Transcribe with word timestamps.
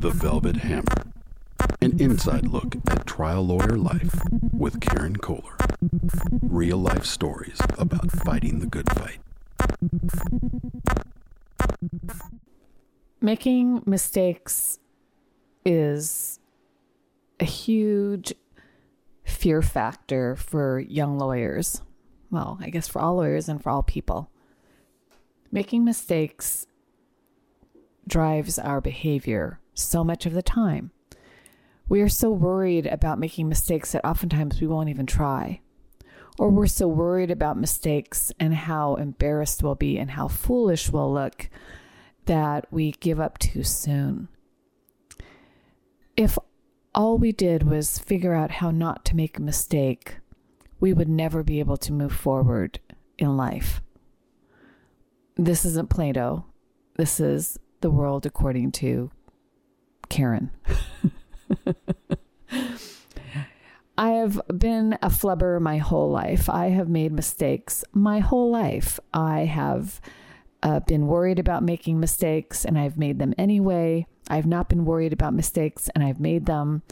The 0.00 0.08
Velvet 0.08 0.56
Hammer. 0.56 1.12
An 1.82 2.00
inside 2.00 2.46
look 2.46 2.74
at 2.88 3.06
trial 3.06 3.46
lawyer 3.46 3.76
life 3.76 4.18
with 4.50 4.80
Karen 4.80 5.16
Koehler. 5.16 5.58
Real 6.40 6.78
life 6.78 7.04
stories 7.04 7.60
about 7.76 8.10
fighting 8.10 8.60
the 8.60 8.66
good 8.66 8.88
fight. 8.94 9.18
Making 13.20 13.82
mistakes 13.84 14.78
is 15.66 16.40
a 17.38 17.44
huge 17.44 18.32
fear 19.24 19.60
factor 19.60 20.34
for 20.34 20.80
young 20.80 21.18
lawyers. 21.18 21.82
Well, 22.30 22.58
I 22.62 22.70
guess 22.70 22.88
for 22.88 23.02
all 23.02 23.16
lawyers 23.16 23.50
and 23.50 23.62
for 23.62 23.68
all 23.68 23.82
people. 23.82 24.30
Making 25.52 25.84
mistakes 25.84 26.66
drives 28.08 28.58
our 28.58 28.80
behavior 28.80 29.60
so 29.80 30.04
much 30.04 30.26
of 30.26 30.32
the 30.32 30.42
time. 30.42 30.90
We 31.88 32.00
are 32.02 32.08
so 32.08 32.30
worried 32.30 32.86
about 32.86 33.18
making 33.18 33.48
mistakes 33.48 33.92
that 33.92 34.04
oftentimes 34.04 34.60
we 34.60 34.66
won't 34.66 34.88
even 34.88 35.06
try. 35.06 35.60
Or 36.38 36.48
we're 36.48 36.66
so 36.68 36.86
worried 36.86 37.30
about 37.30 37.58
mistakes 37.58 38.32
and 38.38 38.54
how 38.54 38.94
embarrassed 38.94 39.62
we'll 39.62 39.74
be 39.74 39.98
and 39.98 40.12
how 40.12 40.28
foolish 40.28 40.90
we'll 40.90 41.12
look 41.12 41.50
that 42.26 42.66
we 42.70 42.92
give 42.92 43.18
up 43.20 43.38
too 43.38 43.64
soon. 43.64 44.28
If 46.16 46.38
all 46.94 47.18
we 47.18 47.32
did 47.32 47.64
was 47.64 47.98
figure 47.98 48.34
out 48.34 48.52
how 48.52 48.70
not 48.70 49.04
to 49.06 49.16
make 49.16 49.38
a 49.38 49.42
mistake, 49.42 50.18
we 50.78 50.92
would 50.92 51.08
never 51.08 51.42
be 51.42 51.58
able 51.58 51.76
to 51.78 51.92
move 51.92 52.12
forward 52.12 52.80
in 53.18 53.36
life. 53.36 53.82
This 55.36 55.64
isn't 55.64 55.90
Plato. 55.90 56.46
This 56.96 57.20
is 57.20 57.58
the 57.80 57.90
world 57.90 58.26
according 58.26 58.72
to 58.72 59.10
Karen. 60.10 60.50
I 63.96 64.10
have 64.10 64.40
been 64.56 64.98
a 65.02 65.08
flubber 65.08 65.60
my 65.60 65.78
whole 65.78 66.10
life. 66.10 66.48
I 66.48 66.68
have 66.68 66.88
made 66.88 67.12
mistakes 67.12 67.84
my 67.92 68.20
whole 68.20 68.50
life. 68.50 69.00
I 69.12 69.40
have 69.40 70.00
uh, 70.62 70.80
been 70.80 71.06
worried 71.06 71.38
about 71.38 71.62
making 71.62 72.00
mistakes 72.00 72.64
and 72.64 72.78
I've 72.78 72.98
made 72.98 73.18
them 73.18 73.34
anyway. 73.38 74.06
I've 74.28 74.46
not 74.46 74.68
been 74.68 74.84
worried 74.84 75.12
about 75.12 75.34
mistakes 75.34 75.88
and 75.94 76.04
I've 76.04 76.20
made 76.20 76.46
them. 76.46 76.82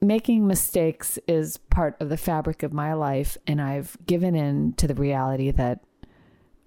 Making 0.00 0.46
mistakes 0.46 1.18
is 1.26 1.56
part 1.56 1.96
of 2.00 2.10
the 2.10 2.18
fabric 2.18 2.62
of 2.62 2.74
my 2.74 2.92
life, 2.92 3.38
and 3.46 3.58
I've 3.58 3.96
given 4.04 4.34
in 4.34 4.74
to 4.74 4.86
the 4.86 4.94
reality 4.94 5.50
that 5.52 5.80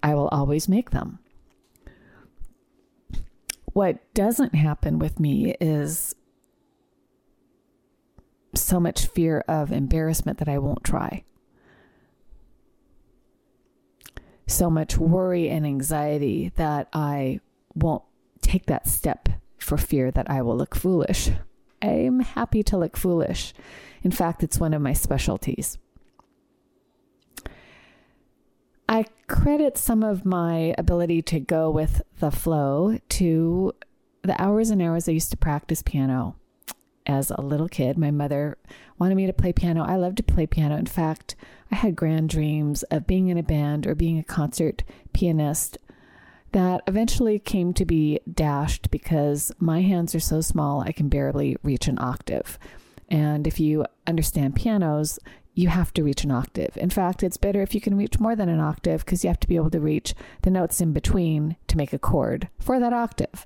I 0.02 0.16
will 0.16 0.26
always 0.28 0.68
make 0.68 0.90
them. 0.90 1.20
What 3.72 4.14
doesn't 4.14 4.54
happen 4.54 4.98
with 4.98 5.20
me 5.20 5.54
is 5.60 6.14
so 8.54 8.80
much 8.80 9.06
fear 9.06 9.44
of 9.46 9.72
embarrassment 9.72 10.38
that 10.38 10.48
I 10.48 10.58
won't 10.58 10.84
try. 10.84 11.24
So 14.46 14.70
much 14.70 14.96
worry 14.96 15.48
and 15.48 15.66
anxiety 15.66 16.52
that 16.56 16.88
I 16.92 17.40
won't 17.74 18.04
take 18.40 18.66
that 18.66 18.88
step 18.88 19.28
for 19.58 19.76
fear 19.76 20.10
that 20.10 20.30
I 20.30 20.42
will 20.42 20.56
look 20.56 20.74
foolish. 20.74 21.30
I'm 21.82 22.20
happy 22.20 22.62
to 22.64 22.78
look 22.78 22.96
foolish. 22.96 23.52
In 24.02 24.10
fact, 24.10 24.42
it's 24.42 24.58
one 24.58 24.72
of 24.72 24.82
my 24.82 24.94
specialties. 24.94 25.78
I 28.88 29.04
credit 29.26 29.76
some 29.76 30.02
of 30.02 30.24
my 30.24 30.74
ability 30.78 31.20
to 31.22 31.40
go 31.40 31.70
with 31.70 32.00
the 32.20 32.30
flow 32.30 32.98
to 33.10 33.72
the 34.22 34.40
hours 34.40 34.70
and 34.70 34.80
hours 34.80 35.08
I 35.08 35.12
used 35.12 35.30
to 35.30 35.36
practice 35.36 35.82
piano 35.82 36.36
as 37.04 37.30
a 37.30 37.40
little 37.40 37.68
kid. 37.68 37.98
My 37.98 38.10
mother 38.10 38.56
wanted 38.98 39.16
me 39.16 39.26
to 39.26 39.32
play 39.32 39.52
piano. 39.52 39.84
I 39.84 39.96
loved 39.96 40.16
to 40.18 40.22
play 40.22 40.46
piano. 40.46 40.76
In 40.76 40.86
fact, 40.86 41.36
I 41.70 41.76
had 41.76 41.96
grand 41.96 42.30
dreams 42.30 42.82
of 42.84 43.06
being 43.06 43.28
in 43.28 43.36
a 43.36 43.42
band 43.42 43.86
or 43.86 43.94
being 43.94 44.18
a 44.18 44.24
concert 44.24 44.84
pianist 45.12 45.78
that 46.52 46.82
eventually 46.86 47.38
came 47.38 47.74
to 47.74 47.84
be 47.84 48.20
dashed 48.32 48.90
because 48.90 49.52
my 49.58 49.82
hands 49.82 50.14
are 50.14 50.20
so 50.20 50.40
small 50.40 50.80
I 50.80 50.92
can 50.92 51.10
barely 51.10 51.56
reach 51.62 51.88
an 51.88 51.98
octave. 51.98 52.58
And 53.10 53.46
if 53.46 53.60
you 53.60 53.84
understand 54.06 54.56
pianos, 54.56 55.18
you 55.58 55.66
have 55.66 55.92
to 55.92 56.04
reach 56.04 56.22
an 56.22 56.30
octave. 56.30 56.76
In 56.76 56.88
fact, 56.88 57.24
it's 57.24 57.36
better 57.36 57.62
if 57.62 57.74
you 57.74 57.80
can 57.80 57.96
reach 57.96 58.20
more 58.20 58.36
than 58.36 58.48
an 58.48 58.60
octave 58.60 59.04
because 59.04 59.24
you 59.24 59.28
have 59.28 59.40
to 59.40 59.48
be 59.48 59.56
able 59.56 59.70
to 59.70 59.80
reach 59.80 60.14
the 60.42 60.50
notes 60.50 60.80
in 60.80 60.92
between 60.92 61.56
to 61.66 61.76
make 61.76 61.92
a 61.92 61.98
chord 61.98 62.48
for 62.60 62.78
that 62.78 62.92
octave. 62.92 63.44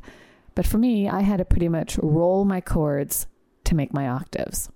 But 0.54 0.66
for 0.66 0.76
me, 0.76 1.08
I 1.08 1.22
had 1.22 1.38
to 1.38 1.46
pretty 1.46 1.70
much 1.70 1.96
roll 1.96 2.44
my 2.44 2.60
chords 2.60 3.26
to 3.64 3.74
make 3.74 3.94
my 3.94 4.08
octaves. 4.08 4.68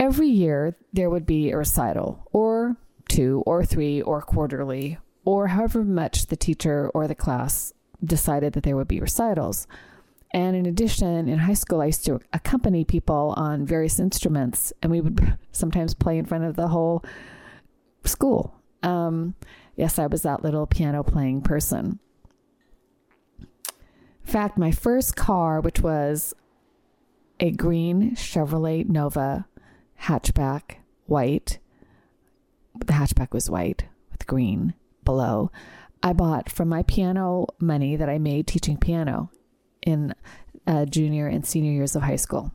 Every 0.00 0.28
year, 0.28 0.74
there 0.90 1.10
would 1.10 1.26
be 1.26 1.50
a 1.50 1.58
recital, 1.58 2.26
or 2.32 2.78
two, 3.10 3.42
or 3.44 3.62
three, 3.62 4.00
or 4.00 4.22
quarterly, 4.22 4.96
or 5.26 5.48
however 5.48 5.84
much 5.84 6.28
the 6.28 6.36
teacher 6.36 6.88
or 6.94 7.06
the 7.08 7.14
class 7.14 7.74
decided 8.02 8.54
that 8.54 8.62
there 8.62 8.76
would 8.76 8.88
be 8.88 9.00
recitals. 9.00 9.66
And 10.32 10.54
in 10.54 10.66
addition, 10.66 11.28
in 11.28 11.38
high 11.38 11.54
school, 11.54 11.80
I 11.80 11.86
used 11.86 12.04
to 12.04 12.20
accompany 12.32 12.84
people 12.84 13.34
on 13.36 13.64
various 13.64 13.98
instruments, 13.98 14.72
and 14.82 14.92
we 14.92 15.00
would 15.00 15.38
sometimes 15.52 15.94
play 15.94 16.18
in 16.18 16.26
front 16.26 16.44
of 16.44 16.56
the 16.56 16.68
whole 16.68 17.02
school. 18.04 18.54
Um, 18.82 19.34
yes, 19.76 19.98
I 19.98 20.06
was 20.06 20.22
that 20.22 20.42
little 20.42 20.66
piano 20.66 21.02
playing 21.02 21.42
person. 21.42 21.98
In 23.38 24.32
fact, 24.32 24.58
my 24.58 24.70
first 24.70 25.16
car, 25.16 25.60
which 25.60 25.80
was 25.80 26.34
a 27.40 27.50
green 27.50 28.14
Chevrolet 28.14 28.86
Nova 28.86 29.46
hatchback, 30.02 30.76
white, 31.06 31.58
the 32.74 32.92
hatchback 32.92 33.32
was 33.32 33.48
white 33.48 33.86
with 34.10 34.26
green 34.26 34.74
below, 35.04 35.50
I 36.02 36.12
bought 36.12 36.50
from 36.50 36.68
my 36.68 36.82
piano 36.82 37.46
money 37.58 37.96
that 37.96 38.08
I 38.08 38.18
made 38.18 38.46
teaching 38.46 38.76
piano 38.76 39.30
in 39.88 40.14
uh, 40.66 40.84
junior 40.84 41.26
and 41.26 41.46
senior 41.46 41.72
years 41.72 41.96
of 41.96 42.02
high 42.02 42.16
school. 42.16 42.52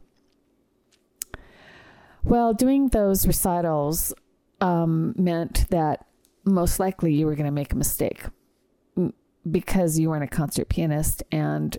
Well, 2.23 2.53
doing 2.53 2.89
those 2.89 3.27
recitals 3.27 4.13
um, 4.61 5.13
meant 5.17 5.69
that 5.71 6.05
most 6.45 6.79
likely 6.79 7.13
you 7.13 7.25
were 7.25 7.35
going 7.35 7.47
to 7.47 7.51
make 7.51 7.73
a 7.73 7.75
mistake 7.75 8.23
because 9.49 9.99
you 9.99 10.09
weren't 10.09 10.23
a 10.23 10.27
concert 10.27 10.69
pianist 10.69 11.23
and 11.31 11.77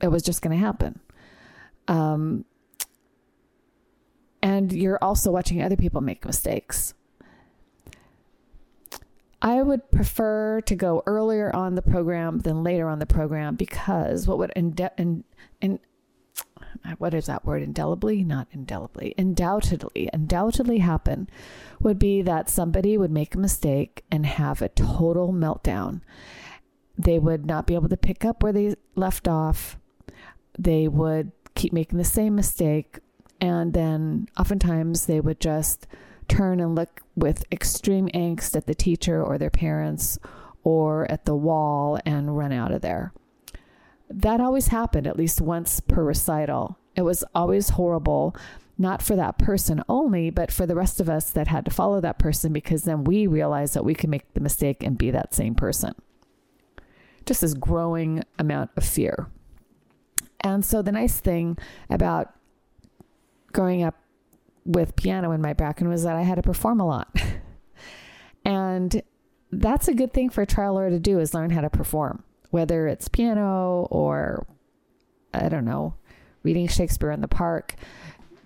it 0.00 0.08
was 0.08 0.22
just 0.22 0.40
going 0.42 0.56
to 0.56 0.64
happen. 0.64 1.00
Um, 1.88 2.44
and 4.42 4.72
you're 4.72 5.02
also 5.02 5.30
watching 5.30 5.60
other 5.60 5.76
people 5.76 6.00
make 6.00 6.24
mistakes. 6.24 6.94
I 9.46 9.62
would 9.62 9.92
prefer 9.92 10.60
to 10.62 10.74
go 10.74 11.04
earlier 11.06 11.54
on 11.54 11.76
the 11.76 11.82
program 11.82 12.40
than 12.40 12.64
later 12.64 12.88
on 12.88 12.98
the 12.98 13.06
program 13.06 13.54
because 13.54 14.26
what 14.26 14.38
would 14.38 14.52
inde- 14.56 14.90
in, 14.98 15.22
in, 15.60 15.78
what 16.98 17.14
is 17.14 17.26
that 17.26 17.44
word? 17.44 17.62
Indelibly? 17.62 18.24
Not 18.24 18.48
indelibly. 18.50 19.14
Undoubtedly 19.16 20.10
undoubtedly 20.12 20.78
happen 20.78 21.30
would 21.78 21.96
be 21.96 22.22
that 22.22 22.50
somebody 22.50 22.98
would 22.98 23.12
make 23.12 23.36
a 23.36 23.38
mistake 23.38 24.02
and 24.10 24.26
have 24.26 24.62
a 24.62 24.68
total 24.68 25.32
meltdown. 25.32 26.00
They 26.98 27.20
would 27.20 27.46
not 27.46 27.68
be 27.68 27.76
able 27.76 27.90
to 27.90 27.96
pick 27.96 28.24
up 28.24 28.42
where 28.42 28.52
they 28.52 28.74
left 28.96 29.28
off. 29.28 29.78
They 30.58 30.88
would 30.88 31.30
keep 31.54 31.72
making 31.72 31.98
the 31.98 32.04
same 32.04 32.34
mistake 32.34 32.98
and 33.40 33.74
then 33.74 34.26
oftentimes 34.36 35.06
they 35.06 35.20
would 35.20 35.38
just 35.38 35.86
turn 36.28 36.60
and 36.60 36.74
look 36.74 37.02
with 37.14 37.44
extreme 37.50 38.08
angst 38.08 38.56
at 38.56 38.66
the 38.66 38.74
teacher 38.74 39.22
or 39.22 39.38
their 39.38 39.50
parents 39.50 40.18
or 40.62 41.10
at 41.10 41.24
the 41.24 41.34
wall 41.34 41.98
and 42.04 42.36
run 42.36 42.52
out 42.52 42.72
of 42.72 42.82
there. 42.82 43.12
That 44.10 44.40
always 44.40 44.68
happened 44.68 45.06
at 45.06 45.16
least 45.16 45.40
once 45.40 45.80
per 45.80 46.02
recital. 46.02 46.78
It 46.94 47.02
was 47.02 47.24
always 47.34 47.70
horrible, 47.70 48.36
not 48.78 49.02
for 49.02 49.16
that 49.16 49.38
person 49.38 49.82
only, 49.88 50.30
but 50.30 50.50
for 50.50 50.66
the 50.66 50.74
rest 50.74 51.00
of 51.00 51.08
us 51.08 51.30
that 51.30 51.48
had 51.48 51.64
to 51.64 51.70
follow 51.70 52.00
that 52.00 52.18
person 52.18 52.52
because 52.52 52.82
then 52.82 53.04
we 53.04 53.26
realized 53.26 53.74
that 53.74 53.84
we 53.84 53.94
could 53.94 54.10
make 54.10 54.32
the 54.34 54.40
mistake 54.40 54.82
and 54.82 54.98
be 54.98 55.10
that 55.10 55.34
same 55.34 55.54
person. 55.54 55.94
Just 57.24 57.40
this 57.40 57.54
growing 57.54 58.22
amount 58.38 58.70
of 58.76 58.84
fear. 58.84 59.28
And 60.40 60.64
so 60.64 60.82
the 60.82 60.92
nice 60.92 61.18
thing 61.18 61.58
about 61.90 62.32
growing 63.52 63.82
up 63.82 63.96
with 64.66 64.96
piano 64.96 65.30
in 65.30 65.40
my 65.40 65.52
background 65.52 65.90
was 65.90 66.02
that 66.02 66.16
I 66.16 66.22
had 66.22 66.34
to 66.34 66.42
perform 66.42 66.80
a 66.80 66.86
lot. 66.86 67.08
and 68.44 69.02
that's 69.52 69.88
a 69.88 69.94
good 69.94 70.12
thing 70.12 70.28
for 70.28 70.42
a 70.42 70.46
trial 70.46 70.74
lawyer 70.74 70.90
to 70.90 70.98
do 70.98 71.18
is 71.20 71.32
learn 71.32 71.50
how 71.50 71.60
to 71.60 71.70
perform, 71.70 72.24
whether 72.50 72.88
it's 72.88 73.08
piano 73.08 73.86
or 73.90 74.46
I 75.32 75.48
don't 75.48 75.64
know, 75.64 75.94
reading 76.42 76.66
Shakespeare 76.66 77.10
in 77.10 77.20
the 77.20 77.28
park. 77.28 77.74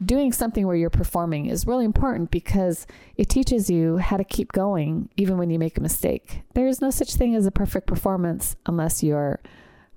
Doing 0.02 0.32
something 0.32 0.66
where 0.66 0.76
you're 0.76 0.88
performing 0.88 1.46
is 1.46 1.66
really 1.66 1.84
important 1.84 2.30
because 2.30 2.86
it 3.16 3.28
teaches 3.28 3.68
you 3.68 3.98
how 3.98 4.16
to 4.16 4.24
keep 4.24 4.52
going 4.52 5.10
even 5.16 5.36
when 5.36 5.50
you 5.50 5.58
make 5.58 5.76
a 5.76 5.82
mistake. 5.82 6.42
There 6.54 6.66
is 6.66 6.80
no 6.80 6.90
such 6.90 7.14
thing 7.14 7.34
as 7.34 7.44
a 7.44 7.50
perfect 7.50 7.86
performance 7.86 8.56
unless 8.64 9.02
you're 9.02 9.40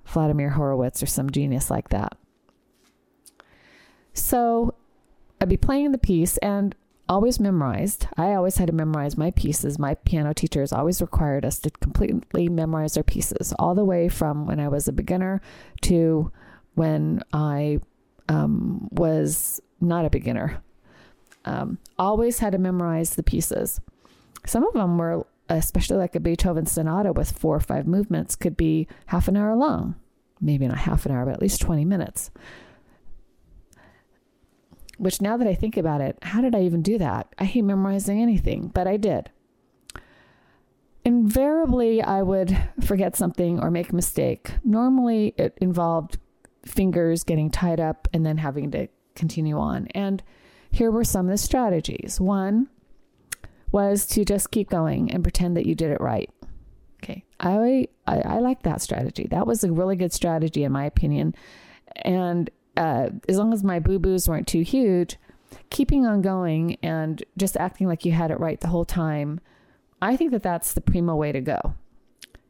Vladimir 0.04 0.50
Horowitz 0.50 1.02
or 1.02 1.06
some 1.06 1.30
genius 1.30 1.70
like 1.70 1.88
that. 1.88 2.18
So 4.12 4.74
I'd 5.44 5.48
be 5.50 5.58
playing 5.58 5.92
the 5.92 5.98
piece 5.98 6.38
and 6.38 6.74
always 7.06 7.38
memorized. 7.38 8.06
I 8.16 8.32
always 8.32 8.56
had 8.56 8.68
to 8.68 8.72
memorize 8.72 9.18
my 9.18 9.30
pieces. 9.32 9.78
My 9.78 9.92
piano 9.92 10.32
teachers 10.32 10.72
always 10.72 11.02
required 11.02 11.44
us 11.44 11.58
to 11.58 11.70
completely 11.70 12.48
memorize 12.48 12.96
our 12.96 13.02
pieces, 13.02 13.52
all 13.58 13.74
the 13.74 13.84
way 13.84 14.08
from 14.08 14.46
when 14.46 14.58
I 14.58 14.68
was 14.68 14.88
a 14.88 14.92
beginner 14.92 15.42
to 15.82 16.32
when 16.76 17.22
I 17.34 17.80
um, 18.30 18.88
was 18.90 19.60
not 19.82 20.06
a 20.06 20.10
beginner. 20.10 20.62
Um, 21.44 21.76
always 21.98 22.38
had 22.38 22.52
to 22.52 22.58
memorize 22.58 23.14
the 23.14 23.22
pieces. 23.22 23.82
Some 24.46 24.66
of 24.66 24.72
them 24.72 24.96
were, 24.96 25.26
especially 25.50 25.98
like 25.98 26.14
a 26.14 26.20
Beethoven 26.20 26.64
sonata 26.64 27.12
with 27.12 27.32
four 27.32 27.54
or 27.54 27.60
five 27.60 27.86
movements, 27.86 28.34
could 28.34 28.56
be 28.56 28.88
half 29.08 29.28
an 29.28 29.36
hour 29.36 29.54
long. 29.54 29.96
Maybe 30.40 30.66
not 30.66 30.78
half 30.78 31.04
an 31.04 31.12
hour, 31.12 31.26
but 31.26 31.34
at 31.34 31.42
least 31.42 31.60
20 31.60 31.84
minutes. 31.84 32.30
Which 34.98 35.20
now 35.20 35.36
that 35.36 35.48
I 35.48 35.54
think 35.54 35.76
about 35.76 36.00
it, 36.00 36.18
how 36.22 36.40
did 36.40 36.54
I 36.54 36.62
even 36.62 36.82
do 36.82 36.98
that? 36.98 37.34
I 37.38 37.44
hate 37.44 37.62
memorizing 37.62 38.20
anything, 38.20 38.68
but 38.68 38.86
I 38.86 38.96
did. 38.96 39.30
Invariably, 41.04 42.02
I 42.02 42.22
would 42.22 42.56
forget 42.84 43.16
something 43.16 43.60
or 43.60 43.70
make 43.70 43.90
a 43.90 43.96
mistake. 43.96 44.52
Normally, 44.64 45.34
it 45.36 45.58
involved 45.60 46.18
fingers 46.64 47.24
getting 47.24 47.50
tied 47.50 47.80
up 47.80 48.08
and 48.12 48.24
then 48.24 48.38
having 48.38 48.70
to 48.70 48.88
continue 49.14 49.58
on. 49.58 49.88
And 49.94 50.22
here 50.70 50.90
were 50.90 51.04
some 51.04 51.26
of 51.26 51.30
the 51.30 51.38
strategies. 51.38 52.20
One 52.20 52.68
was 53.70 54.06
to 54.06 54.24
just 54.24 54.50
keep 54.50 54.70
going 54.70 55.10
and 55.10 55.22
pretend 55.22 55.56
that 55.56 55.66
you 55.66 55.74
did 55.74 55.90
it 55.90 56.00
right. 56.00 56.30
Okay. 57.02 57.24
I, 57.38 57.88
I, 58.06 58.20
I 58.20 58.38
like 58.38 58.62
that 58.62 58.80
strategy. 58.80 59.26
That 59.30 59.46
was 59.46 59.62
a 59.62 59.72
really 59.72 59.96
good 59.96 60.12
strategy, 60.12 60.64
in 60.64 60.72
my 60.72 60.84
opinion. 60.84 61.34
And 61.96 62.50
uh, 62.76 63.10
as 63.28 63.38
long 63.38 63.52
as 63.52 63.62
my 63.62 63.78
boo 63.78 63.98
boos 63.98 64.28
weren't 64.28 64.48
too 64.48 64.62
huge, 64.62 65.16
keeping 65.70 66.06
on 66.06 66.22
going 66.22 66.76
and 66.82 67.22
just 67.36 67.56
acting 67.56 67.86
like 67.86 68.04
you 68.04 68.12
had 68.12 68.30
it 68.30 68.40
right 68.40 68.60
the 68.60 68.68
whole 68.68 68.84
time, 68.84 69.40
I 70.02 70.16
think 70.16 70.32
that 70.32 70.42
that's 70.42 70.72
the 70.72 70.80
primo 70.80 71.14
way 71.16 71.32
to 71.32 71.40
go. 71.40 71.74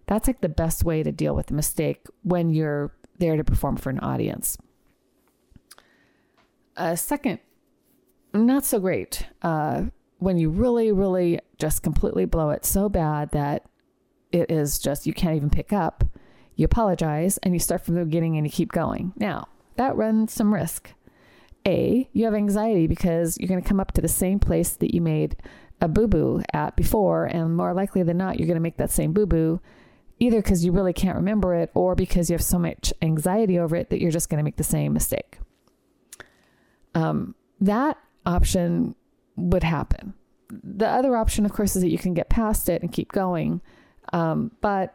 That's 0.06 0.26
like 0.26 0.40
the 0.40 0.48
best 0.48 0.84
way 0.84 1.02
to 1.02 1.12
deal 1.12 1.34
with 1.34 1.50
a 1.50 1.54
mistake 1.54 2.06
when 2.22 2.50
you're 2.50 2.92
there 3.18 3.36
to 3.36 3.44
perform 3.44 3.76
for 3.76 3.90
an 3.90 4.00
audience. 4.00 4.58
A 6.76 6.96
second, 6.96 7.38
not 8.32 8.64
so 8.64 8.80
great, 8.80 9.26
uh, 9.42 9.84
when 10.18 10.38
you 10.38 10.50
really, 10.50 10.90
really 10.90 11.38
just 11.58 11.82
completely 11.82 12.24
blow 12.24 12.50
it 12.50 12.64
so 12.64 12.88
bad 12.88 13.30
that 13.30 13.64
it 14.32 14.50
is 14.50 14.78
just 14.78 15.06
you 15.06 15.14
can't 15.14 15.36
even 15.36 15.50
pick 15.50 15.72
up, 15.72 16.04
you 16.56 16.64
apologize 16.64 17.38
and 17.38 17.54
you 17.54 17.60
start 17.60 17.84
from 17.84 17.94
the 17.94 18.04
beginning 18.04 18.36
and 18.36 18.46
you 18.46 18.50
keep 18.50 18.72
going. 18.72 19.12
Now, 19.16 19.46
that 19.76 19.96
runs 19.96 20.32
some 20.32 20.54
risk. 20.54 20.92
A, 21.66 22.08
you 22.12 22.24
have 22.26 22.34
anxiety 22.34 22.86
because 22.86 23.38
you're 23.38 23.48
going 23.48 23.62
to 23.62 23.68
come 23.68 23.80
up 23.80 23.92
to 23.92 24.02
the 24.02 24.08
same 24.08 24.38
place 24.38 24.70
that 24.76 24.94
you 24.94 25.00
made 25.00 25.36
a 25.80 25.88
boo 25.88 26.06
boo 26.06 26.42
at 26.52 26.76
before, 26.76 27.24
and 27.24 27.56
more 27.56 27.72
likely 27.72 28.02
than 28.02 28.18
not, 28.18 28.38
you're 28.38 28.46
going 28.46 28.56
to 28.56 28.60
make 28.60 28.76
that 28.76 28.90
same 28.90 29.12
boo 29.12 29.26
boo 29.26 29.60
either 30.20 30.40
because 30.40 30.64
you 30.64 30.72
really 30.72 30.92
can't 30.92 31.16
remember 31.16 31.54
it 31.54 31.70
or 31.74 31.94
because 31.94 32.30
you 32.30 32.34
have 32.34 32.42
so 32.42 32.58
much 32.58 32.92
anxiety 33.02 33.58
over 33.58 33.74
it 33.76 33.90
that 33.90 34.00
you're 34.00 34.10
just 34.10 34.28
going 34.28 34.38
to 34.38 34.44
make 34.44 34.56
the 34.56 34.62
same 34.64 34.92
mistake. 34.92 35.38
Um, 36.94 37.34
that 37.60 37.98
option 38.24 38.94
would 39.36 39.64
happen. 39.64 40.14
The 40.50 40.86
other 40.86 41.16
option, 41.16 41.44
of 41.44 41.52
course, 41.52 41.74
is 41.74 41.82
that 41.82 41.88
you 41.88 41.98
can 41.98 42.14
get 42.14 42.28
past 42.28 42.68
it 42.68 42.82
and 42.82 42.92
keep 42.92 43.10
going, 43.10 43.60
um, 44.12 44.52
but 44.60 44.94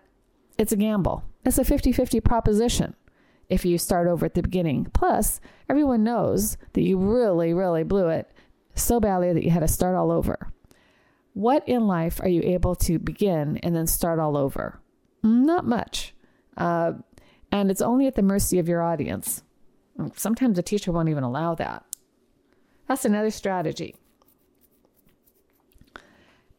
it's 0.57 0.71
a 0.71 0.77
gamble. 0.77 1.23
It's 1.45 1.57
a 1.57 1.65
50 1.65 1.91
50 1.91 2.21
proposition 2.21 2.95
if 3.49 3.65
you 3.65 3.77
start 3.77 4.07
over 4.07 4.25
at 4.25 4.35
the 4.35 4.41
beginning. 4.41 4.85
Plus, 4.93 5.41
everyone 5.69 6.03
knows 6.03 6.57
that 6.73 6.83
you 6.83 6.97
really, 6.97 7.53
really 7.53 7.83
blew 7.83 8.07
it 8.09 8.31
so 8.75 8.99
badly 8.99 9.33
that 9.33 9.43
you 9.43 9.49
had 9.49 9.61
to 9.61 9.67
start 9.67 9.95
all 9.95 10.11
over. 10.11 10.53
What 11.33 11.67
in 11.67 11.87
life 11.87 12.19
are 12.21 12.29
you 12.29 12.41
able 12.43 12.75
to 12.75 12.99
begin 12.99 13.57
and 13.57 13.75
then 13.75 13.87
start 13.87 14.19
all 14.19 14.37
over? 14.37 14.79
Not 15.23 15.65
much. 15.65 16.13
Uh, 16.57 16.93
and 17.51 17.71
it's 17.71 17.81
only 17.81 18.07
at 18.07 18.15
the 18.15 18.21
mercy 18.21 18.59
of 18.59 18.67
your 18.67 18.81
audience. 18.81 19.43
Sometimes 20.15 20.57
a 20.57 20.63
teacher 20.63 20.91
won't 20.91 21.09
even 21.09 21.23
allow 21.23 21.55
that. 21.55 21.83
That's 22.87 23.05
another 23.05 23.31
strategy. 23.31 23.95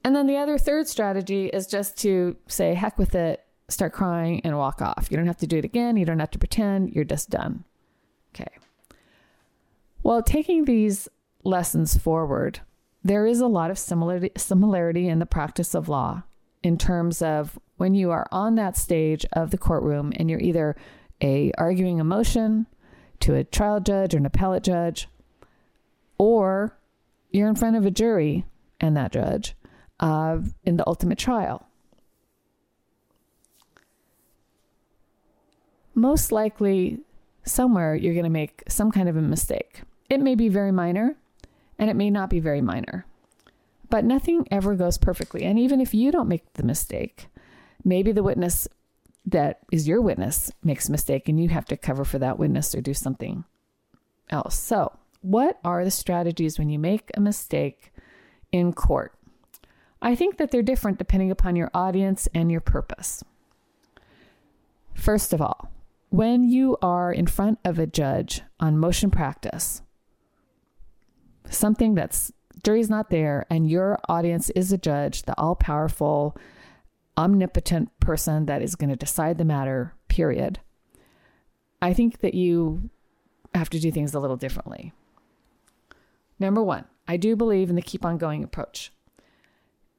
And 0.04 0.16
then 0.16 0.26
the 0.26 0.36
other 0.36 0.58
third 0.58 0.88
strategy 0.88 1.46
is 1.46 1.66
just 1.66 1.98
to 1.98 2.36
say, 2.46 2.74
heck 2.74 2.98
with 2.98 3.14
it, 3.14 3.44
start 3.70 3.92
crying 3.92 4.40
and 4.44 4.58
walk 4.58 4.82
off. 4.82 5.08
You 5.10 5.16
don't 5.16 5.26
have 5.26 5.38
to 5.38 5.46
do 5.46 5.58
it 5.58 5.64
again. 5.64 5.96
You 5.96 6.04
don't 6.04 6.18
have 6.18 6.30
to 6.32 6.38
pretend. 6.38 6.92
You're 6.92 7.04
just 7.04 7.30
done. 7.30 7.64
Okay. 8.34 8.50
Well, 10.02 10.22
taking 10.22 10.64
these 10.64 11.08
lessons 11.44 11.96
forward, 11.96 12.60
there 13.02 13.26
is 13.26 13.40
a 13.40 13.46
lot 13.46 13.70
of 13.70 13.78
similarity, 13.78 14.30
similarity 14.36 15.08
in 15.08 15.18
the 15.18 15.26
practice 15.26 15.74
of 15.74 15.88
law 15.88 16.22
in 16.62 16.76
terms 16.76 17.22
of 17.22 17.58
when 17.76 17.94
you 17.94 18.10
are 18.10 18.26
on 18.30 18.56
that 18.56 18.76
stage 18.76 19.24
of 19.32 19.50
the 19.50 19.58
courtroom 19.58 20.12
and 20.16 20.28
you're 20.28 20.40
either 20.40 20.76
a 21.22 21.52
arguing 21.58 22.00
a 22.00 22.04
motion 22.04 22.66
to 23.20 23.34
a 23.34 23.44
trial 23.44 23.80
judge 23.80 24.14
or 24.14 24.18
an 24.18 24.26
appellate 24.26 24.62
judge, 24.62 25.08
or 26.18 26.78
you're 27.30 27.48
in 27.48 27.54
front 27.54 27.76
of 27.76 27.86
a 27.86 27.90
jury 27.90 28.44
and 28.80 28.96
that 28.96 29.12
judge 29.12 29.54
uh, 30.00 30.38
in 30.64 30.76
the 30.76 30.86
ultimate 30.86 31.18
trial. 31.18 31.66
Most 36.00 36.32
likely 36.32 37.00
somewhere 37.44 37.94
you're 37.94 38.14
going 38.14 38.24
to 38.24 38.30
make 38.30 38.62
some 38.68 38.90
kind 38.90 39.08
of 39.08 39.16
a 39.16 39.22
mistake. 39.22 39.82
It 40.08 40.20
may 40.20 40.34
be 40.34 40.48
very 40.48 40.72
minor 40.72 41.16
and 41.78 41.90
it 41.90 41.96
may 41.96 42.10
not 42.10 42.30
be 42.30 42.40
very 42.40 42.60
minor, 42.60 43.06
but 43.88 44.04
nothing 44.04 44.46
ever 44.50 44.74
goes 44.74 44.98
perfectly. 44.98 45.44
And 45.44 45.58
even 45.58 45.80
if 45.80 45.94
you 45.94 46.10
don't 46.10 46.28
make 46.28 46.52
the 46.54 46.62
mistake, 46.62 47.28
maybe 47.84 48.12
the 48.12 48.22
witness 48.22 48.68
that 49.26 49.60
is 49.70 49.86
your 49.86 50.00
witness 50.00 50.50
makes 50.64 50.88
a 50.88 50.92
mistake 50.92 51.28
and 51.28 51.40
you 51.40 51.48
have 51.50 51.66
to 51.66 51.76
cover 51.76 52.04
for 52.04 52.18
that 52.18 52.38
witness 52.38 52.74
or 52.74 52.80
do 52.80 52.94
something 52.94 53.44
else. 54.30 54.58
So, 54.58 54.96
what 55.22 55.60
are 55.62 55.84
the 55.84 55.90
strategies 55.90 56.58
when 56.58 56.70
you 56.70 56.78
make 56.78 57.10
a 57.14 57.20
mistake 57.20 57.92
in 58.50 58.72
court? 58.72 59.12
I 60.00 60.14
think 60.14 60.38
that 60.38 60.50
they're 60.50 60.62
different 60.62 60.98
depending 60.98 61.30
upon 61.30 61.56
your 61.56 61.70
audience 61.74 62.26
and 62.34 62.50
your 62.50 62.62
purpose. 62.62 63.22
First 64.94 65.34
of 65.34 65.42
all, 65.42 65.70
when 66.10 66.44
you 66.44 66.76
are 66.82 67.12
in 67.12 67.26
front 67.26 67.58
of 67.64 67.78
a 67.78 67.86
judge 67.86 68.42
on 68.58 68.76
motion 68.76 69.10
practice, 69.10 69.82
something 71.48 71.94
that's 71.94 72.32
jury's 72.64 72.90
not 72.90 73.10
there 73.10 73.46
and 73.48 73.70
your 73.70 73.98
audience 74.08 74.50
is 74.50 74.72
a 74.72 74.78
judge, 74.78 75.22
the 75.22 75.38
all 75.38 75.54
powerful, 75.54 76.36
omnipotent 77.16 77.88
person 78.00 78.46
that 78.46 78.60
is 78.60 78.74
going 78.74 78.90
to 78.90 78.96
decide 78.96 79.38
the 79.38 79.44
matter, 79.44 79.94
period. 80.08 80.58
I 81.80 81.94
think 81.94 82.20
that 82.20 82.34
you 82.34 82.90
have 83.54 83.70
to 83.70 83.78
do 83.78 83.90
things 83.90 84.12
a 84.12 84.20
little 84.20 84.36
differently. 84.36 84.92
Number 86.38 86.62
one, 86.62 86.84
I 87.06 87.16
do 87.16 87.36
believe 87.36 87.70
in 87.70 87.76
the 87.76 87.82
keep 87.82 88.04
on 88.04 88.18
going 88.18 88.42
approach, 88.42 88.92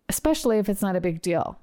especially 0.10 0.58
if 0.58 0.68
it's 0.68 0.82
not 0.82 0.96
a 0.96 1.02
big 1.02 1.22
deal. 1.22 1.58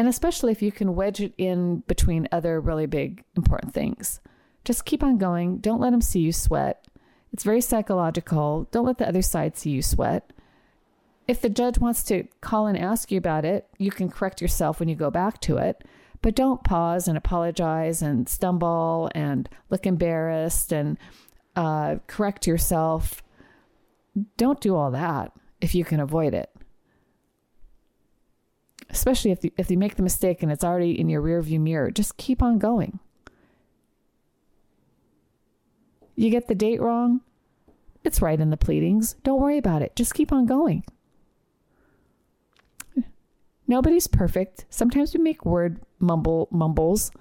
And 0.00 0.08
especially 0.08 0.50
if 0.50 0.62
you 0.62 0.72
can 0.72 0.94
wedge 0.94 1.20
it 1.20 1.34
in 1.36 1.80
between 1.80 2.26
other 2.32 2.58
really 2.58 2.86
big, 2.86 3.22
important 3.36 3.74
things. 3.74 4.22
Just 4.64 4.86
keep 4.86 5.02
on 5.02 5.18
going. 5.18 5.58
Don't 5.58 5.78
let 5.78 5.90
them 5.90 6.00
see 6.00 6.20
you 6.20 6.32
sweat. 6.32 6.86
It's 7.34 7.44
very 7.44 7.60
psychological. 7.60 8.66
Don't 8.70 8.86
let 8.86 8.96
the 8.96 9.06
other 9.06 9.20
side 9.20 9.58
see 9.58 9.68
you 9.68 9.82
sweat. 9.82 10.32
If 11.28 11.42
the 11.42 11.50
judge 11.50 11.78
wants 11.78 12.02
to 12.04 12.26
call 12.40 12.66
and 12.66 12.78
ask 12.78 13.12
you 13.12 13.18
about 13.18 13.44
it, 13.44 13.68
you 13.76 13.90
can 13.90 14.08
correct 14.08 14.40
yourself 14.40 14.80
when 14.80 14.88
you 14.88 14.94
go 14.94 15.10
back 15.10 15.38
to 15.42 15.58
it. 15.58 15.84
But 16.22 16.34
don't 16.34 16.64
pause 16.64 17.06
and 17.06 17.18
apologize 17.18 18.00
and 18.00 18.26
stumble 18.26 19.10
and 19.14 19.50
look 19.68 19.84
embarrassed 19.84 20.72
and 20.72 20.96
uh, 21.56 21.96
correct 22.06 22.46
yourself. 22.46 23.22
Don't 24.38 24.62
do 24.62 24.74
all 24.74 24.92
that 24.92 25.32
if 25.60 25.74
you 25.74 25.84
can 25.84 26.00
avoid 26.00 26.32
it 26.32 26.48
especially 28.90 29.30
if 29.30 29.44
you, 29.44 29.50
if 29.56 29.70
you 29.70 29.78
make 29.78 29.96
the 29.96 30.02
mistake 30.02 30.42
and 30.42 30.52
it's 30.52 30.64
already 30.64 30.98
in 30.98 31.08
your 31.08 31.22
rearview 31.22 31.60
mirror, 31.60 31.90
just 31.90 32.16
keep 32.16 32.42
on 32.42 32.58
going. 32.58 32.98
You 36.16 36.30
get 36.30 36.48
the 36.48 36.54
date 36.54 36.80
wrong, 36.80 37.22
it's 38.04 38.22
right 38.22 38.40
in 38.40 38.50
the 38.50 38.56
pleadings. 38.56 39.14
Don't 39.22 39.40
worry 39.40 39.58
about 39.58 39.82
it. 39.82 39.94
Just 39.96 40.14
keep 40.14 40.32
on 40.32 40.46
going. 40.46 40.84
Nobody's 43.66 44.06
perfect. 44.06 44.64
Sometimes 44.68 45.14
we 45.14 45.22
make 45.22 45.44
word 45.44 45.80
mumble 45.98 46.48
mumbles, 46.50 47.12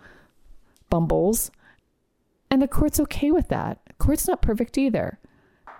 bumbles, 0.89 1.51
and 2.49 2.61
the 2.61 2.67
court's 2.67 2.99
okay 2.99 3.31
with 3.31 3.49
that. 3.49 3.79
The 3.85 3.93
court's 3.93 4.27
not 4.27 4.41
perfect 4.41 4.77
either. 4.77 5.19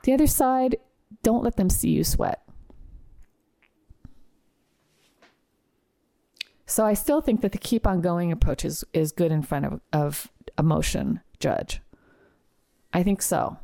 The 0.03 0.13
other 0.13 0.27
side, 0.27 0.77
don't 1.23 1.43
let 1.43 1.55
them 1.55 1.69
see 1.69 1.89
you 1.89 2.03
sweat. 2.03 2.47
So 6.69 6.85
I 6.85 6.93
still 6.93 7.19
think 7.19 7.41
that 7.41 7.51
the 7.51 7.57
keep 7.57 7.87
on 7.87 7.99
going 7.99 8.31
approach 8.31 8.63
is, 8.63 8.85
is 8.93 9.11
good 9.11 9.31
in 9.31 9.41
front 9.41 9.65
of, 9.65 9.81
of 9.91 10.31
a 10.55 10.61
motion 10.61 11.19
judge. 11.39 11.81
I 12.93 13.01
think 13.01 13.23
so. 13.23 13.57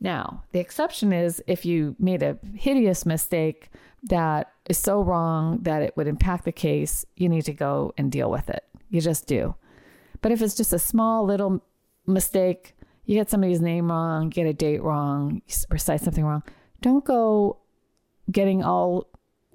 Now, 0.00 0.42
the 0.50 0.58
exception 0.58 1.12
is 1.12 1.40
if 1.46 1.64
you 1.64 1.94
made 2.00 2.24
a 2.24 2.36
hideous 2.54 3.06
mistake 3.06 3.70
that 4.02 4.50
is 4.68 4.78
so 4.78 5.00
wrong 5.00 5.60
that 5.62 5.82
it 5.82 5.96
would 5.96 6.08
impact 6.08 6.44
the 6.44 6.50
case, 6.50 7.06
you 7.14 7.28
need 7.28 7.44
to 7.44 7.52
go 7.52 7.94
and 7.96 8.10
deal 8.10 8.32
with 8.32 8.50
it. 8.50 8.64
You 8.90 9.00
just 9.00 9.28
do. 9.28 9.54
But 10.20 10.32
if 10.32 10.42
it's 10.42 10.56
just 10.56 10.72
a 10.72 10.78
small 10.78 11.24
little 11.24 11.62
mistake, 12.04 12.76
you 13.04 13.14
get 13.14 13.30
somebody's 13.30 13.60
name 13.60 13.92
wrong, 13.92 14.28
get 14.28 14.46
a 14.46 14.52
date 14.52 14.82
wrong, 14.82 15.40
recite 15.70 16.00
something 16.00 16.24
wrong, 16.24 16.42
don't 16.80 17.04
go 17.04 17.58
getting 18.28 18.64
all 18.64 19.08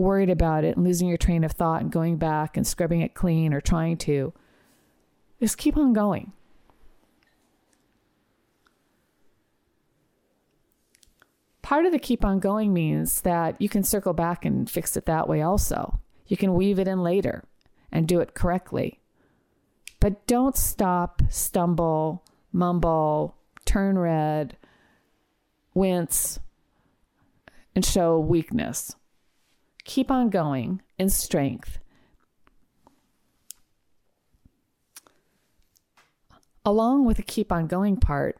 worried 0.03 0.29
about 0.29 0.63
it 0.63 0.75
and 0.75 0.85
losing 0.85 1.07
your 1.07 1.17
train 1.17 1.43
of 1.43 1.53
thought 1.53 1.81
and 1.81 1.91
going 1.91 2.17
back 2.17 2.57
and 2.57 2.67
scrubbing 2.67 3.01
it 3.01 3.13
clean 3.13 3.53
or 3.53 3.61
trying 3.61 3.97
to. 3.97 4.33
Just 5.39 5.57
keep 5.57 5.75
on 5.77 5.93
going. 5.93 6.31
Part 11.61 11.85
of 11.85 11.91
the 11.91 11.99
keep 11.99 12.23
on 12.25 12.39
going 12.39 12.73
means 12.73 13.21
that 13.21 13.59
you 13.61 13.69
can 13.69 13.83
circle 13.83 14.13
back 14.13 14.45
and 14.45 14.69
fix 14.69 14.97
it 14.97 15.05
that 15.05 15.27
way 15.27 15.41
also. 15.41 15.99
You 16.27 16.37
can 16.37 16.53
weave 16.53 16.77
it 16.77 16.87
in 16.87 17.01
later 17.01 17.45
and 17.91 18.07
do 18.07 18.19
it 18.19 18.33
correctly. 18.33 18.99
But 19.99 20.27
don't 20.27 20.57
stop, 20.57 21.21
stumble, 21.29 22.23
mumble, 22.51 23.37
turn 23.65 23.97
red, 23.97 24.57
wince, 25.73 26.39
and 27.73 27.85
show 27.85 28.19
weakness. 28.19 28.95
Keep 29.83 30.09
on 30.11 30.29
going 30.29 30.81
in 30.97 31.09
strength. 31.09 31.79
Along 36.65 37.05
with 37.05 37.17
the 37.17 37.23
keep 37.23 37.51
on 37.51 37.67
going 37.67 37.97
part 37.97 38.37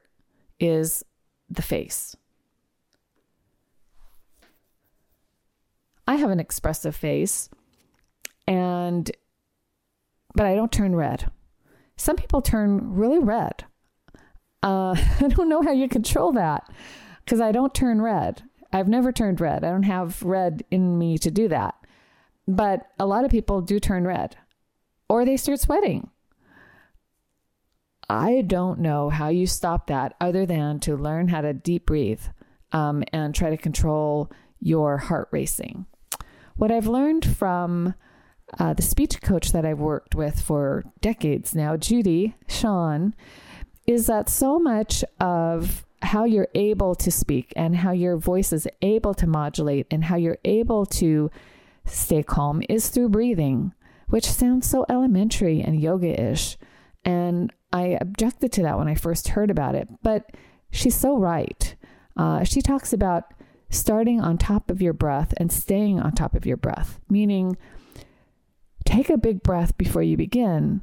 is 0.60 1.04
the 1.50 1.62
face. 1.62 2.16
I 6.08 6.16
have 6.16 6.30
an 6.30 6.40
expressive 6.40 6.96
face 6.96 7.50
and 8.48 9.12
but 10.36 10.46
I 10.46 10.56
don't 10.56 10.72
turn 10.72 10.96
red. 10.96 11.32
Some 11.96 12.16
people 12.16 12.42
turn 12.42 12.96
really 12.96 13.20
red. 13.20 13.66
Uh, 14.64 14.96
I 15.20 15.28
don't 15.28 15.50
know 15.50 15.62
how 15.62 15.72
you 15.72 15.88
control 15.88 16.32
that 16.34 16.70
because 17.24 17.40
I 17.40 17.52
don't 17.52 17.74
turn 17.74 18.02
red. 18.02 18.44
I've 18.74 18.88
never 18.88 19.12
turned 19.12 19.40
red. 19.40 19.64
I 19.64 19.70
don't 19.70 19.84
have 19.84 20.22
red 20.24 20.64
in 20.72 20.98
me 20.98 21.18
to 21.20 21.30
do 21.30 21.48
that. 21.48 21.76
But 22.48 22.88
a 23.00 23.06
lot 23.06 23.24
of 23.24 23.32
people 23.32 23.62
do 23.62 23.80
turn 23.80 24.06
red 24.06 24.36
or 25.08 25.24
they 25.24 25.38
start 25.38 25.60
sweating. 25.60 26.10
I 28.10 28.42
don't 28.42 28.80
know 28.80 29.10
how 29.10 29.30
you 29.30 29.48
stop 29.48 29.88
that 29.88 30.16
other 30.20 30.46
than 30.46 30.80
to 30.82 30.98
learn 30.98 31.30
how 31.30 31.42
to 31.42 31.54
deep 31.54 31.86
breathe 31.86 32.22
um, 32.72 33.04
and 33.14 33.34
try 33.34 33.50
to 33.50 33.58
control 33.58 34.30
your 34.60 34.98
heart 34.98 35.30
racing. 35.32 35.86
What 36.56 36.72
I've 36.72 36.88
learned 36.88 37.26
from 37.26 37.96
uh, 38.60 38.74
the 38.74 38.82
speech 38.82 39.22
coach 39.22 39.52
that 39.52 39.66
I've 39.66 39.80
worked 39.80 40.16
with 40.16 40.42
for 40.42 40.84
decades 41.00 41.56
now, 41.56 41.78
Judy 41.78 42.36
Sean, 42.48 43.16
is 43.88 44.08
that 44.08 44.30
so 44.30 44.60
much 44.60 45.04
of 45.20 45.86
how 46.04 46.26
you're 46.26 46.50
able 46.54 46.96
to 46.96 47.12
speak 47.12 47.54
and 47.56 47.76
how 47.78 47.92
your 47.92 48.18
voice 48.18 48.52
is 48.52 48.68
able 48.82 49.14
to 49.16 49.28
modulate 49.28 49.88
and 49.90 50.04
how 50.04 50.16
you're 50.16 50.38
able 50.44 50.86
to 50.86 51.32
stay 51.86 52.22
calm 52.22 52.62
is 52.70 52.90
through 52.90 53.10
breathing, 53.10 53.74
which 54.10 54.26
sounds 54.26 54.70
so 54.70 54.86
elementary 54.90 55.62
and 55.62 55.82
yoga 55.82 56.22
ish. 56.22 56.58
And 57.06 57.52
I 57.72 57.98
objected 58.00 58.52
to 58.54 58.64
that 58.64 58.78
when 58.78 58.88
I 58.88 58.96
first 58.96 59.30
heard 59.30 59.50
about 59.50 59.76
it, 59.76 59.88
but 60.02 60.32
she's 60.72 60.96
so 60.96 61.18
right. 61.18 61.76
Uh, 62.16 62.44
she 62.44 62.62
talks 62.62 62.94
about 62.94 63.34
starting 63.70 64.22
on 64.22 64.38
top 64.38 64.70
of 64.70 64.82
your 64.82 64.94
breath 64.94 65.34
and 65.38 65.52
staying 65.52 66.00
on 66.00 66.14
top 66.14 66.36
of 66.36 66.46
your 66.46 66.58
breath, 66.58 67.00
meaning 67.10 67.58
take 68.86 69.10
a 69.10 69.18
big 69.18 69.42
breath 69.42 69.78
before 69.78 70.04
you 70.04 70.16
begin 70.16 70.82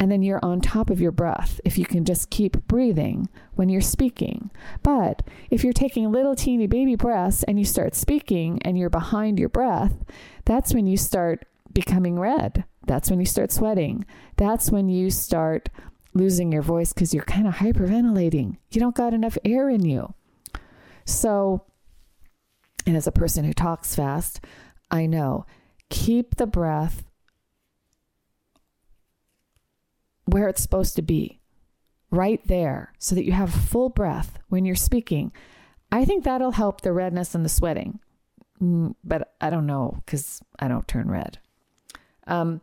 and 0.00 0.10
then 0.10 0.22
you're 0.22 0.44
on 0.44 0.60
top 0.60 0.90
of 0.90 1.00
your 1.00 1.10
breath 1.10 1.60
if 1.64 1.76
you 1.76 1.84
can 1.84 2.04
just 2.04 2.30
keep 2.30 2.66
breathing 2.68 3.28
when 3.54 3.68
you're 3.68 3.80
speaking. 3.80 4.50
But 4.82 5.22
if 5.50 5.64
you're 5.64 5.72
taking 5.72 6.10
little 6.10 6.36
teeny 6.36 6.66
baby 6.66 6.94
breaths 6.94 7.42
and 7.44 7.58
you 7.58 7.64
start 7.64 7.94
speaking 7.94 8.60
and 8.62 8.78
you're 8.78 8.90
behind 8.90 9.38
your 9.38 9.48
breath, 9.48 10.04
that's 10.44 10.72
when 10.72 10.86
you 10.86 10.96
start 10.96 11.46
becoming 11.72 12.18
red. 12.18 12.64
That's 12.86 13.10
when 13.10 13.20
you 13.20 13.26
start 13.26 13.52
sweating. 13.52 14.04
That's 14.36 14.70
when 14.70 14.88
you 14.88 15.10
start 15.10 15.68
losing 16.14 16.52
your 16.52 16.62
voice 16.62 16.92
because 16.92 17.12
you're 17.12 17.24
kind 17.24 17.46
of 17.46 17.54
hyperventilating. 17.54 18.56
You 18.70 18.80
don't 18.80 18.96
got 18.96 19.14
enough 19.14 19.36
air 19.44 19.68
in 19.68 19.84
you. 19.84 20.14
So, 21.04 21.64
and 22.86 22.96
as 22.96 23.06
a 23.06 23.12
person 23.12 23.44
who 23.44 23.52
talks 23.52 23.94
fast, 23.94 24.40
I 24.90 25.06
know 25.06 25.44
keep 25.90 26.36
the 26.36 26.46
breath 26.46 27.04
where 30.28 30.48
it's 30.48 30.62
supposed 30.62 30.94
to 30.96 31.02
be, 31.02 31.40
right 32.10 32.40
there, 32.46 32.92
so 32.98 33.14
that 33.14 33.24
you 33.24 33.32
have 33.32 33.52
full 33.52 33.88
breath 33.88 34.38
when 34.48 34.64
you're 34.64 34.76
speaking. 34.76 35.32
I 35.90 36.04
think 36.04 36.24
that'll 36.24 36.52
help 36.52 36.82
the 36.82 36.92
redness 36.92 37.34
and 37.34 37.44
the 37.44 37.48
sweating. 37.48 38.00
Mm, 38.60 38.94
but 39.04 39.34
I 39.40 39.50
don't 39.50 39.66
know 39.66 40.02
because 40.04 40.42
I 40.58 40.68
don't 40.68 40.86
turn 40.86 41.08
red. 41.08 41.38
Um, 42.26 42.60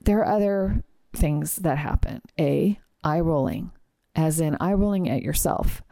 there 0.00 0.20
are 0.20 0.36
other 0.36 0.82
things 1.14 1.56
that 1.56 1.78
happen. 1.78 2.22
A, 2.40 2.78
eye 3.04 3.20
rolling, 3.20 3.70
as 4.16 4.40
in 4.40 4.56
eye 4.60 4.72
rolling 4.72 5.08
at 5.08 5.22
yourself, 5.22 5.82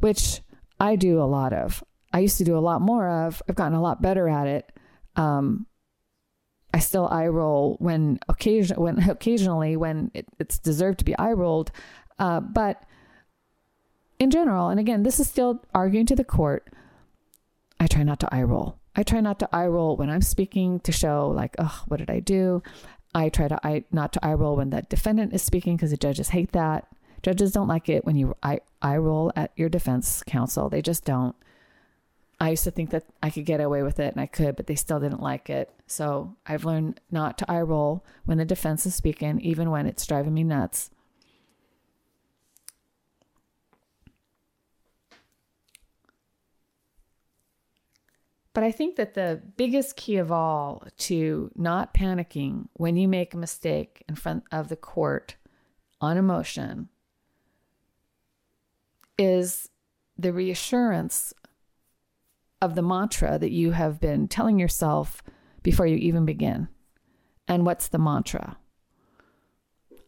which 0.00 0.40
I 0.80 0.96
do 0.96 1.20
a 1.20 1.24
lot 1.24 1.52
of. 1.52 1.84
I 2.12 2.20
used 2.20 2.38
to 2.38 2.44
do 2.44 2.56
a 2.56 2.60
lot 2.60 2.80
more 2.80 3.08
of. 3.08 3.42
I've 3.48 3.54
gotten 3.54 3.74
a 3.74 3.82
lot 3.82 4.02
better 4.02 4.28
at 4.28 4.46
it. 4.46 4.72
Um, 5.14 5.66
I 6.76 6.78
still 6.78 7.08
eye 7.08 7.28
roll 7.28 7.76
when 7.78 8.18
occasion 8.28 8.76
when 8.78 8.98
occasionally 9.08 9.78
when 9.78 10.10
it, 10.12 10.26
it's 10.38 10.58
deserved 10.58 10.98
to 10.98 11.06
be 11.06 11.16
eye 11.16 11.32
rolled, 11.32 11.72
uh, 12.18 12.40
but 12.40 12.82
in 14.18 14.30
general, 14.30 14.68
and 14.68 14.78
again, 14.78 15.02
this 15.02 15.18
is 15.18 15.26
still 15.26 15.64
arguing 15.74 16.04
to 16.04 16.14
the 16.14 16.22
court. 16.22 16.68
I 17.80 17.86
try 17.86 18.02
not 18.02 18.20
to 18.20 18.28
eye 18.30 18.42
roll. 18.42 18.78
I 18.94 19.04
try 19.04 19.20
not 19.20 19.38
to 19.38 19.48
eye 19.52 19.66
roll 19.68 19.96
when 19.96 20.10
I'm 20.10 20.20
speaking 20.20 20.80
to 20.80 20.92
show 20.92 21.32
like, 21.34 21.56
oh, 21.58 21.82
what 21.86 21.96
did 21.96 22.10
I 22.10 22.20
do? 22.20 22.62
I 23.14 23.30
try 23.30 23.48
to 23.48 23.58
eye, 23.66 23.84
not 23.90 24.12
to 24.12 24.22
eye 24.22 24.34
roll 24.34 24.56
when 24.56 24.68
the 24.68 24.82
defendant 24.82 25.32
is 25.32 25.40
speaking 25.40 25.76
because 25.76 25.92
the 25.92 25.96
judges 25.96 26.28
hate 26.28 26.52
that. 26.52 26.86
Judges 27.22 27.52
don't 27.52 27.68
like 27.68 27.88
it 27.88 28.04
when 28.04 28.16
you 28.16 28.36
eye, 28.42 28.60
eye 28.82 28.98
roll 28.98 29.32
at 29.34 29.52
your 29.56 29.70
defense 29.70 30.22
counsel. 30.26 30.68
They 30.68 30.82
just 30.82 31.06
don't. 31.06 31.36
I 32.38 32.50
used 32.50 32.64
to 32.64 32.70
think 32.70 32.90
that 32.90 33.04
I 33.22 33.30
could 33.30 33.46
get 33.46 33.60
away 33.60 33.82
with 33.82 33.98
it 33.98 34.12
and 34.12 34.20
I 34.20 34.26
could, 34.26 34.56
but 34.56 34.66
they 34.66 34.74
still 34.74 35.00
didn't 35.00 35.22
like 35.22 35.48
it. 35.48 35.70
So 35.86 36.36
I've 36.46 36.66
learned 36.66 37.00
not 37.10 37.38
to 37.38 37.50
eye 37.50 37.62
roll 37.62 38.04
when 38.26 38.36
the 38.36 38.44
defense 38.44 38.84
is 38.84 38.94
speaking, 38.94 39.40
even 39.40 39.70
when 39.70 39.86
it's 39.86 40.06
driving 40.06 40.34
me 40.34 40.44
nuts. 40.44 40.90
But 48.52 48.64
I 48.64 48.72
think 48.72 48.96
that 48.96 49.14
the 49.14 49.42
biggest 49.56 49.96
key 49.96 50.16
of 50.16 50.32
all 50.32 50.86
to 50.98 51.50
not 51.56 51.92
panicking 51.92 52.68
when 52.72 52.96
you 52.96 53.06
make 53.06 53.34
a 53.34 53.38
mistake 53.38 54.02
in 54.08 54.14
front 54.14 54.44
of 54.50 54.68
the 54.68 54.76
court 54.76 55.36
on 56.00 56.16
emotion 56.16 56.88
is 59.18 59.68
the 60.16 60.32
reassurance 60.32 61.34
of 62.62 62.74
the 62.74 62.82
mantra 62.82 63.38
that 63.38 63.50
you 63.52 63.72
have 63.72 64.00
been 64.00 64.28
telling 64.28 64.58
yourself 64.58 65.22
before 65.62 65.86
you 65.86 65.96
even 65.96 66.24
begin. 66.24 66.68
And 67.48 67.66
what's 67.66 67.88
the 67.88 67.98
mantra? 67.98 68.56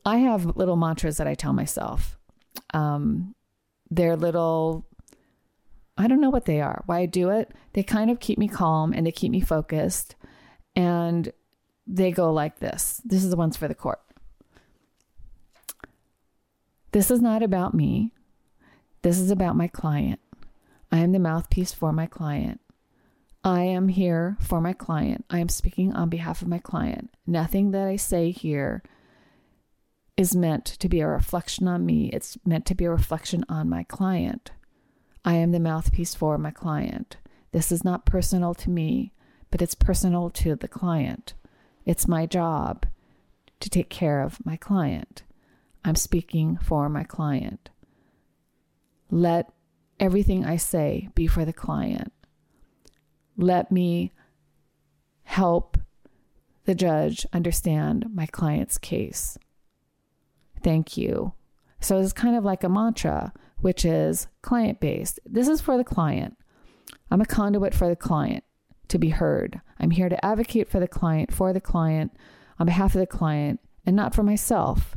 I 0.05 0.19
have 0.19 0.57
little 0.57 0.76
mantras 0.76 1.19
that 1.19 1.26
I 1.26 1.35
tell 1.35 1.52
myself. 1.52 2.19
Um, 2.73 3.35
they're 3.90 4.17
little, 4.17 4.87
I 5.97 6.07
don't 6.07 6.21
know 6.21 6.31
what 6.31 6.47
they 6.47 6.61
are, 6.61 6.83
why 6.87 7.00
I 7.00 7.07
do 7.07 7.31
it. 7.31 7.52
They 7.75 7.83
kind 7.83 8.11
of 8.11 8.21
keep 8.21 8.38
me 8.38 8.49
calm 8.49 8.93
and 8.93 9.07
they 9.07 9.12
keep 9.12 9.31
me 9.31 9.40
focused. 9.40 10.17
And 10.75 11.33
they 11.87 12.11
go 12.11 12.31
like 12.33 12.59
this 12.59 13.00
this 13.05 13.25
is 13.25 13.31
the 13.31 13.37
ones 13.37 13.57
for 13.57 13.67
the 13.67 13.75
court. 13.75 14.00
This 16.93 17.11
is 17.11 17.21
not 17.21 17.43
about 17.43 17.75
me. 17.75 18.12
This 19.02 19.19
is 19.19 19.31
about 19.31 19.57
my 19.57 19.69
client. 19.69 20.21
I 20.90 20.99
am 20.99 21.12
the 21.12 21.18
mouthpiece 21.18 21.73
for 21.73 21.92
my 21.92 22.07
client. 22.07 22.61
I 23.45 23.62
am 23.62 23.88
here 23.88 24.37
for 24.40 24.61
my 24.61 24.73
client. 24.73 25.25
I 25.30 25.38
am 25.38 25.49
speaking 25.49 25.92
on 25.95 26.09
behalf 26.09 26.42
of 26.42 26.49
my 26.49 26.59
client. 26.59 27.11
Nothing 27.26 27.71
that 27.71 27.87
I 27.87 27.97
say 27.97 28.30
here 28.30 28.83
is 30.16 30.35
meant 30.35 30.64
to 30.64 30.88
be 30.88 31.00
a 31.00 31.07
reflection 31.07 31.68
on 31.68 31.87
me, 31.87 32.11
it's 32.12 32.37
meant 32.45 32.66
to 32.66 32.75
be 32.75 32.85
a 32.85 32.90
reflection 32.90 33.45
on 33.49 33.68
my 33.68 33.85
client. 33.85 34.50
I 35.25 35.35
am 35.35 35.52
the 35.52 35.61
mouthpiece 35.61 36.14
for 36.14 36.37
my 36.38 36.50
client. 36.50 37.18
This 37.52 37.71
is 37.71 37.85
not 37.85 38.04
personal 38.04 38.54
to 38.54 38.71
me, 38.71 39.12
but 39.50 39.62
it's 39.62 39.75
personal 39.75 40.30
to 40.30 40.57
the 40.57 40.68
client. 40.68 41.35
It's 41.87 42.09
my 42.09 42.26
job 42.26 42.87
to 43.61 43.71
take 43.71 43.88
care 43.88 44.23
of 44.23 44.45
my 44.45 44.57
client. 44.57 45.23
I'm 45.85 45.95
speaking 45.95 46.59
for 46.62 46.88
my 46.88 47.04
client. 47.04 47.71
Let 49.11 49.50
everything 50.00 50.45
I 50.45 50.57
say 50.57 51.09
be 51.14 51.26
for 51.26 51.45
the 51.45 51.52
client. 51.52 52.12
Let 53.37 53.71
me 53.71 54.12
help 55.25 55.78
the 56.64 56.75
judge 56.75 57.26
understand 57.33 58.07
my 58.12 58.26
client's 58.26 58.78
case. 58.78 59.38
Thank 60.62 60.97
you. 60.97 61.33
So 61.81 61.99
it's 61.99 62.12
kind 62.12 62.37
of 62.37 62.45
like 62.45 62.64
a 62.64 62.69
mantra, 62.69 63.33
which 63.59 63.85
is 63.85 64.28
client 64.43 64.81
based. 64.81 65.21
This 65.25 65.49
is 65.49 65.61
for 65.61 65.76
the 65.76 65.85
client. 65.85 66.37
I'm 67.11 67.21
a 67.21 67.26
conduit 67.26 67.75
for 67.75 67.88
the 67.88 67.97
client 67.97 68.45
to 68.88 68.99
be 68.99 69.11
heard. 69.11 69.61
I'm 69.78 69.90
here 69.90 70.09
to 70.09 70.25
advocate 70.25 70.69
for 70.69 70.81
the 70.81 70.88
client, 70.88 71.33
for 71.33 71.52
the 71.52 71.61
client, 71.61 72.12
on 72.59 72.67
behalf 72.67 72.95
of 72.95 73.00
the 73.00 73.07
client, 73.07 73.61
and 73.87 73.95
not 73.95 74.14
for 74.14 74.23
myself. 74.23 74.97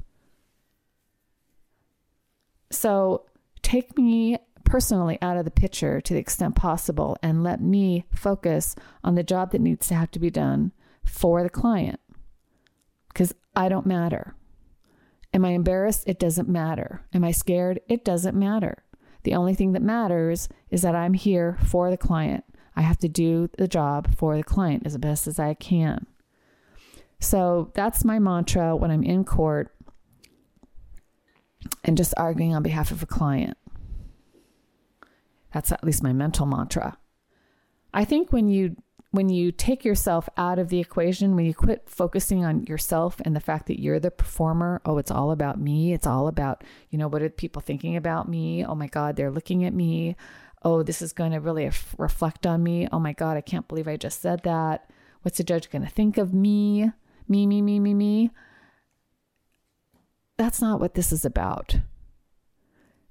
So 2.71 3.25
take 3.61 3.97
me 3.97 4.37
personally 4.71 5.17
out 5.21 5.35
of 5.35 5.43
the 5.43 5.51
picture 5.51 5.99
to 5.99 6.13
the 6.13 6.19
extent 6.19 6.55
possible 6.55 7.17
and 7.21 7.43
let 7.43 7.59
me 7.59 8.05
focus 8.15 8.73
on 9.03 9.15
the 9.15 9.23
job 9.23 9.51
that 9.51 9.59
needs 9.59 9.85
to 9.89 9.93
have 9.93 10.09
to 10.09 10.17
be 10.17 10.29
done 10.29 10.71
for 11.03 11.43
the 11.43 11.49
client 11.49 11.99
because 13.09 13.35
I 13.53 13.67
don't 13.67 13.85
matter. 13.85 14.33
Am 15.33 15.43
I 15.43 15.49
embarrassed? 15.49 16.05
It 16.07 16.19
doesn't 16.19 16.47
matter. 16.47 17.05
Am 17.13 17.21
I 17.21 17.31
scared? 17.31 17.81
It 17.89 18.05
doesn't 18.05 18.33
matter. 18.33 18.85
The 19.23 19.33
only 19.33 19.55
thing 19.55 19.73
that 19.73 19.81
matters 19.81 20.47
is 20.69 20.83
that 20.83 20.95
I'm 20.95 21.15
here 21.15 21.57
for 21.65 21.89
the 21.89 21.97
client. 21.97 22.45
I 22.73 22.81
have 22.81 22.97
to 22.99 23.09
do 23.09 23.49
the 23.57 23.67
job 23.67 24.15
for 24.15 24.37
the 24.37 24.43
client 24.43 24.83
as 24.85 24.97
best 24.97 25.27
as 25.27 25.37
I 25.37 25.53
can. 25.53 26.07
So 27.19 27.71
that's 27.73 28.05
my 28.05 28.19
mantra 28.19 28.73
when 28.77 28.89
I'm 28.89 29.03
in 29.03 29.25
court 29.25 29.75
and 31.83 31.97
just 31.97 32.13
arguing 32.15 32.55
on 32.55 32.63
behalf 32.63 32.91
of 32.91 33.03
a 33.03 33.05
client. 33.05 33.57
That's 35.53 35.71
at 35.71 35.83
least 35.83 36.03
my 36.03 36.13
mental 36.13 36.45
mantra. 36.45 36.97
I 37.93 38.05
think 38.05 38.31
when 38.31 38.47
you 38.47 38.75
when 39.11 39.27
you 39.27 39.51
take 39.51 39.83
yourself 39.83 40.29
out 40.37 40.57
of 40.57 40.69
the 40.69 40.79
equation, 40.79 41.35
when 41.35 41.45
you 41.45 41.53
quit 41.53 41.83
focusing 41.85 42.45
on 42.45 42.63
yourself 42.63 43.19
and 43.25 43.35
the 43.35 43.41
fact 43.41 43.67
that 43.67 43.81
you're 43.81 43.99
the 43.99 44.09
performer, 44.09 44.81
oh, 44.85 44.97
it's 44.97 45.11
all 45.11 45.31
about 45.31 45.59
me. 45.59 45.91
It's 45.91 46.07
all 46.07 46.29
about, 46.29 46.63
you 46.89 46.97
know, 46.97 47.09
what 47.09 47.21
are 47.21 47.29
people 47.29 47.61
thinking 47.61 47.97
about 47.97 48.29
me? 48.29 48.65
Oh 48.65 48.73
my 48.73 48.87
God, 48.87 49.17
they're 49.17 49.29
looking 49.29 49.65
at 49.65 49.73
me. 49.73 50.15
Oh, 50.63 50.81
this 50.81 51.01
is 51.01 51.11
going 51.11 51.31
to 51.31 51.41
really 51.41 51.69
reflect 51.97 52.47
on 52.47 52.63
me. 52.63 52.87
Oh 52.89 52.99
my 52.99 53.11
God, 53.11 53.35
I 53.35 53.41
can't 53.41 53.67
believe 53.67 53.87
I 53.87 53.97
just 53.97 54.21
said 54.21 54.43
that. 54.43 54.89
What's 55.23 55.37
the 55.37 55.43
judge 55.43 55.69
going 55.69 55.83
to 55.83 55.89
think 55.89 56.17
of 56.17 56.33
me? 56.33 56.89
Me, 57.27 57.45
me, 57.45 57.61
me, 57.61 57.81
me, 57.81 57.93
me. 57.93 58.31
That's 60.37 60.61
not 60.61 60.79
what 60.79 60.93
this 60.93 61.11
is 61.11 61.25
about. 61.25 61.75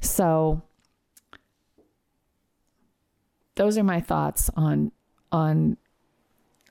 So, 0.00 0.62
those 3.56 3.76
are 3.78 3.84
my 3.84 4.00
thoughts 4.00 4.50
on 4.56 4.92
on 5.32 5.76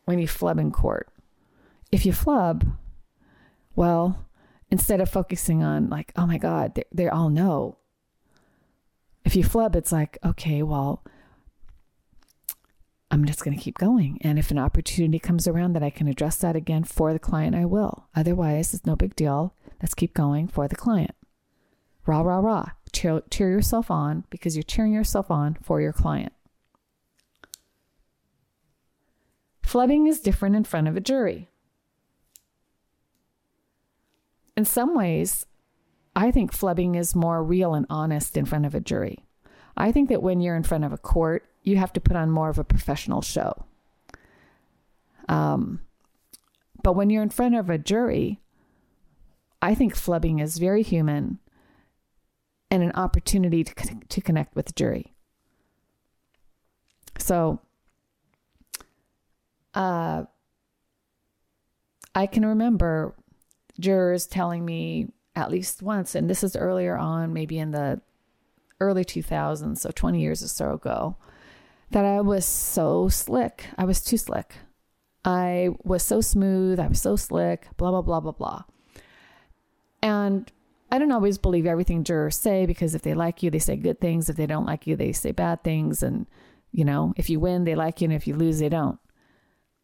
when 0.06 0.20
you 0.20 0.28
flub 0.28 0.60
in 0.60 0.72
court. 0.72 1.08
If 1.92 2.06
you 2.06 2.14
flub, 2.14 2.66
well, 3.76 4.26
instead 4.70 5.02
of 5.02 5.10
focusing 5.10 5.64
on 5.64 5.90
like, 5.90 6.12
oh 6.16 6.26
my 6.26 6.38
God, 6.38 6.76
they, 6.76 6.84
they 6.92 7.08
all 7.08 7.30
know. 7.30 7.78
If 9.24 9.36
you 9.36 9.44
flub, 9.44 9.76
it's 9.76 9.92
like, 9.92 10.18
okay, 10.26 10.64
well, 10.64 11.04
I'm 13.12 13.26
just 13.26 13.44
going 13.44 13.58
to 13.58 13.64
keep 13.64 13.78
going. 13.78 14.20
And 14.22 14.38
if 14.38 14.52
an 14.52 14.60
opportunity 14.60 15.20
comes 15.20 15.48
around 15.48 15.74
that 15.74 15.84
I 15.84 15.90
can 15.90 16.08
address 16.08 16.38
that 16.38 16.56
again 16.56 16.84
for 16.84 17.12
the 17.12 17.20
client, 17.20 17.56
I 17.56 17.66
will. 17.66 18.08
Otherwise, 18.16 18.74
it's 18.74 18.86
no 18.86 18.96
big 18.96 19.16
deal. 19.16 19.56
Let's 19.82 19.94
keep 19.94 20.14
going 20.14 20.48
for 20.48 20.68
the 20.68 20.76
client. 20.76 21.16
Rah, 22.06 22.22
rah, 22.22 22.40
rah. 22.40 22.72
Cheer, 22.92 23.22
cheer 23.30 23.50
yourself 23.52 23.92
on 23.92 24.26
because 24.30 24.56
you're 24.56 24.64
cheering 24.64 24.94
yourself 24.94 25.30
on 25.30 25.58
for 25.62 25.82
your 25.82 25.94
client. 25.94 26.34
Flubbing 29.70 30.10
is 30.10 30.20
different 30.20 30.56
in 30.56 30.64
front 30.64 30.88
of 30.88 30.98
a 30.98 31.00
jury. 31.00 31.48
In 34.58 34.66
some 34.66 34.96
ways, 34.96 35.46
I 36.16 36.32
think 36.32 36.52
flubbing 36.52 36.98
is 36.98 37.14
more 37.14 37.44
real 37.44 37.76
and 37.76 37.86
honest 37.88 38.36
in 38.36 38.46
front 38.46 38.66
of 38.66 38.74
a 38.74 38.80
jury. 38.80 39.26
I 39.78 39.92
think 39.92 40.10
that 40.10 40.24
when 40.24 40.42
you're 40.42 40.56
in 40.56 40.64
front 40.64 40.86
of 40.86 40.92
a 40.92 40.98
court, 40.98 41.46
you 41.62 41.78
have 41.78 41.94
to 41.94 42.02
put 42.02 42.16
on 42.16 42.32
more 42.32 42.50
of 42.50 42.58
a 42.58 42.64
professional 42.64 43.22
show. 43.22 43.64
Um, 45.28 45.82
but 46.82 46.94
when 46.94 47.12
you're 47.12 47.22
in 47.22 47.30
front 47.30 47.54
of 47.54 47.70
a 47.70 47.78
jury, 47.78 48.42
I 49.62 49.76
think 49.76 49.94
flubbing 49.94 50.42
is 50.42 50.58
very 50.58 50.82
human 50.82 51.38
and 52.72 52.82
an 52.82 52.94
opportunity 52.94 53.64
to, 53.64 53.76
to 54.10 54.20
connect 54.20 54.56
with 54.56 54.66
the 54.66 54.74
jury. 54.74 55.14
So 57.20 57.60
uh, 59.80 60.26
I 62.14 62.28
can 62.28 62.46
remember 62.46 63.16
jurors 63.80 64.28
telling 64.28 64.66
me 64.66 65.14
at 65.38 65.50
least 65.50 65.82
once, 65.82 66.16
and 66.16 66.30
this 66.30 66.44
is 66.44 66.58
earlier 66.58 66.98
on, 66.98 67.32
maybe 67.32 67.58
in 67.58 67.72
the 67.72 68.02
early 68.82 69.06
2000s, 69.06 69.78
so 69.78 69.90
20 69.90 70.20
years 70.20 70.44
or 70.44 70.50
so 70.50 70.74
ago, 70.74 71.16
that 71.92 72.04
I 72.04 72.20
was 72.20 72.46
so 72.46 73.08
slick. 73.08 73.68
I 73.78 73.86
was 73.86 74.02
too 74.02 74.18
slick. 74.18 74.56
I 75.24 75.70
was 75.86 76.04
so 76.04 76.20
smooth. 76.20 76.78
I 76.78 76.88
was 76.88 77.02
so 77.02 77.16
slick, 77.16 77.68
blah, 77.78 77.92
blah, 77.92 78.02
blah, 78.02 78.20
blah, 78.20 78.34
blah. 78.34 78.64
And 80.02 80.52
I 80.92 81.00
don't 81.00 81.14
always 81.14 81.38
believe 81.38 81.66
everything 81.66 82.04
jurors 82.04 82.38
say 82.38 82.66
because 82.66 82.96
if 82.96 83.02
they 83.02 83.14
like 83.14 83.42
you, 83.44 83.50
they 83.50 83.60
say 83.60 83.78
good 83.78 84.02
things. 84.02 84.28
If 84.28 84.36
they 84.36 84.46
don't 84.46 84.66
like 84.66 84.88
you, 84.88 84.98
they 84.98 85.14
say 85.14 85.32
bad 85.32 85.64
things. 85.64 86.04
And, 86.04 86.26
you 86.74 86.84
know, 86.84 87.14
if 87.16 87.30
you 87.30 87.40
win, 87.40 87.64
they 87.64 87.76
like 87.76 88.02
you. 88.02 88.06
And 88.06 88.14
if 88.14 88.28
you 88.28 88.36
lose, 88.36 88.60
they 88.60 88.68
don't. 88.68 89.00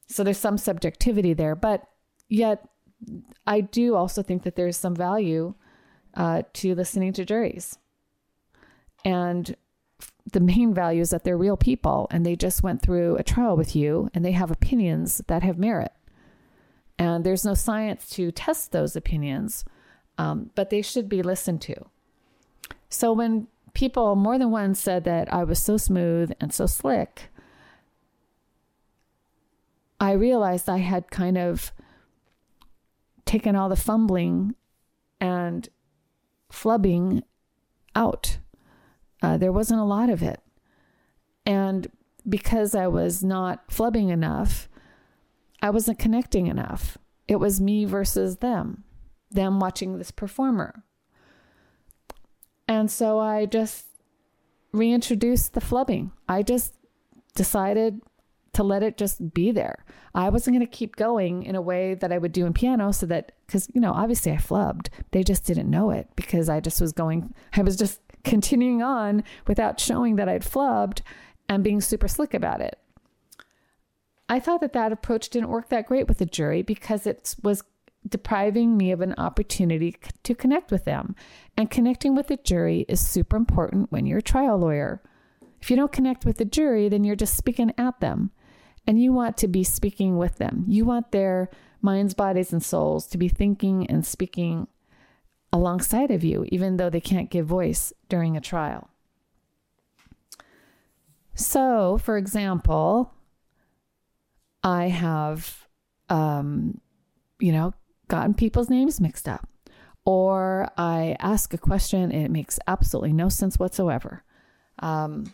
So 0.08 0.24
there's 0.24 0.38
some 0.38 0.58
subjectivity 0.58 1.34
there, 1.34 1.56
but 1.56 1.88
yet 2.30 2.68
I 3.46 3.62
do 3.62 3.96
also 3.96 4.22
think 4.22 4.44
that 4.44 4.56
there's 4.56 4.78
some 4.78 4.96
value 4.96 5.54
uh, 6.14 6.44
to 6.54 6.76
listening 6.76 7.14
to 7.14 7.26
juries. 7.26 7.78
And 9.04 9.56
the 10.32 10.40
main 10.40 10.74
value 10.74 11.02
is 11.02 11.12
that 11.12 11.24
they're 11.24 11.38
real 11.38 11.58
people 11.58 12.08
and 12.10 12.26
they 12.26 12.36
just 12.36 12.64
went 12.64 12.82
through 12.82 13.18
a 13.18 13.24
trial 13.24 13.56
with 13.56 13.76
you 13.76 14.10
and 14.14 14.26
they 14.26 14.32
have 14.32 14.52
opinions 14.52 15.22
that 15.28 15.44
have 15.44 15.60
merit. 15.60 15.92
And 16.98 17.24
there's 17.24 17.46
no 17.46 17.54
science 17.54 18.10
to 18.12 18.32
test 18.32 18.72
those 18.72 18.96
opinions, 18.96 19.66
um, 20.18 20.50
but 20.56 20.70
they 20.70 20.82
should 20.82 21.10
be 21.10 21.22
listened 21.22 21.62
to. 21.64 21.76
So 22.90 23.12
when 23.12 23.48
people 23.74 24.16
more 24.16 24.38
than 24.38 24.52
once 24.52 24.80
said 24.80 25.04
that 25.04 25.32
I 25.32 25.44
was 25.44 25.60
so 25.60 25.78
smooth 25.78 26.32
and 26.40 26.54
so 26.54 26.66
slick, 26.66 27.30
I 30.06 30.12
realized 30.12 30.70
I 30.70 30.78
had 30.78 31.10
kind 31.10 31.36
of 31.36 31.72
taken 33.26 33.56
all 33.56 33.70
the 33.70 33.76
fumbling 33.76 34.54
and 35.20 35.68
flubbing 36.54 37.24
out. 37.96 38.38
Uh, 39.24 39.36
there 39.40 39.52
wasn't 39.52 39.80
a 39.80 39.84
lot 39.84 40.12
of 40.12 40.22
it. 40.22 40.42
And 41.44 41.88
because 42.30 42.76
I 42.76 42.86
was 42.86 43.24
not 43.24 43.68
flubbing 43.68 44.12
enough, 44.12 44.70
I 45.64 45.72
wasn't 45.72 45.98
connecting 45.98 46.46
enough. 46.46 47.00
It 47.28 47.38
was 47.38 47.60
me 47.60 47.86
versus 47.86 48.38
them, 48.38 48.84
them 49.32 49.60
watching 49.60 49.98
this 49.98 50.12
performer. 50.12 50.84
And 52.68 52.92
so 52.92 53.18
I 53.18 53.48
just 53.48 53.88
reintroduced 54.72 55.54
the 55.54 55.62
flubbing. 55.62 56.12
I 56.30 56.44
just 56.44 56.76
decided 57.34 58.02
to 58.56 58.64
let 58.64 58.84
it 58.84 58.98
just 58.98 59.34
be 59.34 59.52
there. 59.52 59.86
I 60.14 60.30
wasn't 60.30 60.56
going 60.56 60.66
to 60.66 60.72
keep 60.72 60.96
going 60.96 61.44
in 61.44 61.56
a 61.56 61.62
way 61.62 61.94
that 61.94 62.12
I 62.12 62.18
would 62.18 62.32
do 62.32 62.46
in 62.46 62.54
piano 62.54 62.92
so 62.94 63.06
that, 63.08 63.34
because, 63.46 63.70
you 63.74 63.82
know, 63.82 63.92
obviously 63.92 64.32
I 64.32 64.38
flubbed. 64.38 64.88
They 65.12 65.24
just 65.24 65.46
didn't 65.46 65.70
know 65.70 65.92
it 65.92 66.08
because 66.16 66.48
I 66.48 66.62
just 66.62 66.80
was 66.80 66.94
going, 66.94 67.34
I 67.54 67.62
was 67.64 67.76
just 67.76 68.00
continuing 68.24 68.82
on 68.82 69.24
without 69.46 69.80
showing 69.80 70.16
that 70.16 70.30
I'd 70.30 70.44
flubbed 70.44 71.02
and 71.50 71.64
being 71.64 71.82
super 71.82 72.08
slick 72.08 72.34
about 72.34 72.62
it. 72.62 72.80
I 74.30 74.40
thought 74.40 74.62
that 74.62 74.74
that 74.74 74.94
approach 74.94 75.30
didn't 75.30 75.50
work 75.50 75.70
that 75.70 75.86
great 75.86 76.08
with 76.08 76.18
the 76.20 76.26
jury 76.26 76.62
because 76.62 77.06
it 77.06 77.36
was 77.44 77.62
depriving 78.08 78.78
me 78.78 78.92
of 78.92 79.02
an 79.02 79.16
opportunity 79.18 79.98
to 80.24 80.34
connect 80.34 80.72
with 80.72 80.86
them. 80.86 81.16
And 81.58 81.70
connecting 81.70 82.16
with 82.16 82.28
the 82.28 82.38
jury 82.38 82.86
is 82.88 83.06
super 83.06 83.36
important 83.36 83.92
when 83.92 84.06
you're 84.06 84.20
a 84.20 84.24
trial 84.24 84.58
lawyer. 84.58 85.02
If 85.62 85.70
you 85.70 85.76
don't 85.76 85.92
connect 85.92 86.24
with 86.24 86.38
the 86.38 86.46
jury, 86.46 86.88
then 86.88 87.04
you're 87.04 87.16
just 87.18 87.36
speaking 87.36 87.74
at 87.78 88.00
them 88.00 88.32
and 88.88 89.02
you 89.02 89.12
want 89.12 89.38
to 89.38 89.48
be 89.48 89.64
speaking 89.64 90.18
with 90.18 90.38
them. 90.38 90.66
You 90.68 90.86
want 90.86 91.12
their 91.12 91.50
minds, 91.82 92.14
bodies, 92.14 92.52
and 92.52 92.64
souls 92.64 93.08
to 93.08 93.18
be 93.18 93.30
thinking 93.30 93.88
and 93.88 94.06
speaking 94.06 94.68
alongside 95.52 96.12
of 96.12 96.24
you, 96.24 96.46
even 96.50 96.78
though 96.78 96.90
they 96.90 97.02
can't 97.02 97.30
give 97.30 97.46
voice 97.46 97.94
during 98.10 98.36
a 98.36 98.42
trial. 98.42 98.90
So, 101.34 101.98
for 101.98 102.18
example, 102.18 103.14
I 104.64 104.88
have 104.88 105.66
um, 106.10 106.80
you 107.40 107.52
know, 107.52 107.74
gotten 108.08 108.34
people's 108.34 108.70
names 108.70 109.02
mixed 109.02 109.28
up, 109.28 109.48
or 110.06 110.70
I 110.78 111.16
ask 111.20 111.54
a 111.54 111.58
question 111.58 112.12
and 112.12 112.26
it 112.26 112.32
makes 112.32 112.60
absolutely 112.68 113.14
no 113.14 113.30
sense 113.30 113.58
whatsoever. 113.58 114.24
Um, 114.80 115.34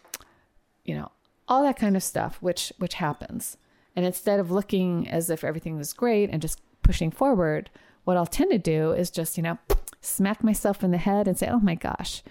you 0.85 0.95
know, 0.95 1.11
all 1.51 1.63
that 1.63 1.77
kind 1.77 1.97
of 1.97 2.01
stuff, 2.01 2.37
which 2.39 2.71
which 2.77 2.95
happens. 2.95 3.57
And 3.93 4.05
instead 4.05 4.39
of 4.39 4.51
looking 4.51 5.07
as 5.09 5.29
if 5.29 5.43
everything 5.43 5.75
was 5.75 5.91
great 5.91 6.29
and 6.29 6.41
just 6.41 6.61
pushing 6.81 7.11
forward, 7.11 7.69
what 8.05 8.15
I'll 8.15 8.25
tend 8.25 8.51
to 8.51 8.57
do 8.57 8.93
is 8.93 9.11
just, 9.11 9.35
you 9.35 9.43
know, 9.43 9.57
smack 9.99 10.45
myself 10.45 10.81
in 10.81 10.91
the 10.91 10.97
head 10.97 11.27
and 11.27 11.37
say, 11.37 11.49
oh 11.49 11.59
my 11.59 11.75
gosh, 11.75 12.23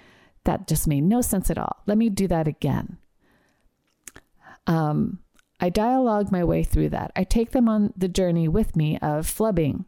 that 0.45 0.67
just 0.67 0.89
made 0.89 1.03
no 1.03 1.21
sense 1.21 1.51
at 1.51 1.59
all. 1.59 1.83
Let 1.87 1.99
me 1.99 2.09
do 2.09 2.27
that 2.29 2.49
again. 2.49 2.97
Um, 4.67 5.19
I 5.61 5.69
dialogue 5.69 6.33
my 6.33 6.43
way 6.43 6.65
through 6.65 6.89
that. 6.89 7.13
I 7.15 7.25
take 7.25 7.51
them 7.51 7.69
on 7.69 7.93
the 7.95 8.09
journey 8.09 8.49
with 8.49 8.75
me 8.75 8.97
of 9.03 9.27
flubbing. 9.27 9.85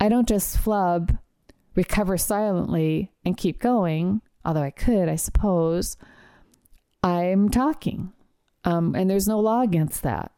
I 0.00 0.08
don't 0.08 0.26
just 0.26 0.56
flub, 0.56 1.18
recover 1.74 2.16
silently, 2.16 3.12
and 3.22 3.36
keep 3.36 3.60
going, 3.60 4.22
although 4.46 4.62
I 4.62 4.70
could, 4.70 5.10
I 5.10 5.16
suppose. 5.16 5.98
I'm 7.02 7.50
talking. 7.50 8.13
Um, 8.64 8.94
and 8.94 9.08
there's 9.10 9.28
no 9.28 9.38
law 9.40 9.60
against 9.60 10.02
that. 10.02 10.32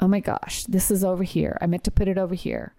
Oh 0.00 0.08
my 0.08 0.20
gosh, 0.20 0.64
this 0.64 0.90
is 0.90 1.02
over 1.02 1.22
here. 1.22 1.56
I 1.60 1.66
meant 1.66 1.84
to 1.84 1.90
put 1.90 2.08
it 2.08 2.18
over 2.18 2.34
here. 2.34 2.74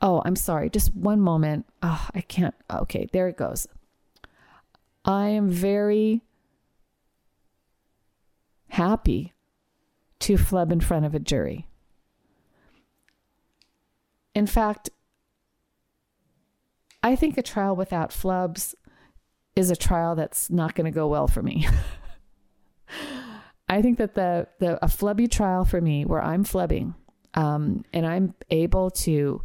Oh, 0.00 0.22
I'm 0.24 0.36
sorry. 0.36 0.70
Just 0.70 0.94
one 0.94 1.20
moment. 1.20 1.66
Oh, 1.82 2.08
I 2.14 2.20
can't. 2.20 2.54
Okay, 2.70 3.08
there 3.12 3.28
it 3.28 3.36
goes. 3.36 3.66
I 5.04 5.28
am 5.28 5.50
very 5.50 6.22
happy 8.68 9.32
to 10.20 10.36
flub 10.36 10.70
in 10.72 10.80
front 10.80 11.04
of 11.04 11.14
a 11.14 11.18
jury. 11.18 11.66
In 14.34 14.46
fact, 14.46 14.90
I 17.02 17.16
think 17.16 17.36
a 17.36 17.42
trial 17.42 17.74
without 17.74 18.10
flubs 18.10 18.74
is 19.58 19.70
a 19.72 19.76
trial 19.76 20.14
that's 20.14 20.50
not 20.50 20.76
going 20.76 20.84
to 20.84 20.90
go 20.90 21.08
well 21.08 21.26
for 21.26 21.42
me. 21.42 21.66
I 23.68 23.82
think 23.82 23.98
that 23.98 24.14
the 24.14 24.46
the 24.60 24.82
a 24.82 24.88
flubby 24.88 25.30
trial 25.30 25.64
for 25.64 25.80
me, 25.80 26.04
where 26.04 26.22
I'm 26.22 26.44
flubbing, 26.44 26.94
um, 27.34 27.84
and 27.92 28.06
I'm 28.06 28.34
able 28.50 28.90
to 28.90 29.42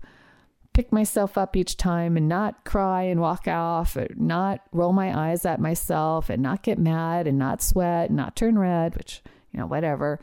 pick 0.73 0.91
myself 0.91 1.37
up 1.37 1.55
each 1.55 1.77
time 1.77 2.15
and 2.15 2.27
not 2.29 2.63
cry 2.63 3.03
and 3.03 3.19
walk 3.19 3.47
off, 3.47 3.97
or 3.97 4.07
not 4.15 4.61
roll 4.71 4.93
my 4.93 5.29
eyes 5.29 5.45
at 5.45 5.59
myself, 5.59 6.29
and 6.29 6.41
not 6.41 6.63
get 6.63 6.77
mad 6.77 7.27
and 7.27 7.37
not 7.37 7.61
sweat, 7.61 8.09
and 8.09 8.15
not 8.15 8.35
turn 8.35 8.57
red, 8.57 8.95
which 8.95 9.21
you 9.51 9.59
know 9.59 9.65
whatever. 9.65 10.19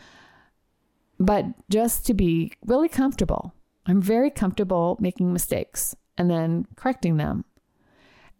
But 1.19 1.47
just 1.69 2.07
to 2.07 2.15
be 2.15 2.53
really 2.65 2.89
comfortable, 2.89 3.53
I'm 3.87 4.01
very 4.01 4.31
comfortable 4.31 4.97
making 5.01 5.33
mistakes 5.33 5.95
and 6.17 6.31
then 6.31 6.67
correcting 6.77 7.17
them, 7.19 7.45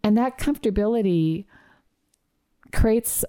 and 0.03 0.17
that 0.17 0.37
comfortability 0.37 1.45
creates 2.71 3.25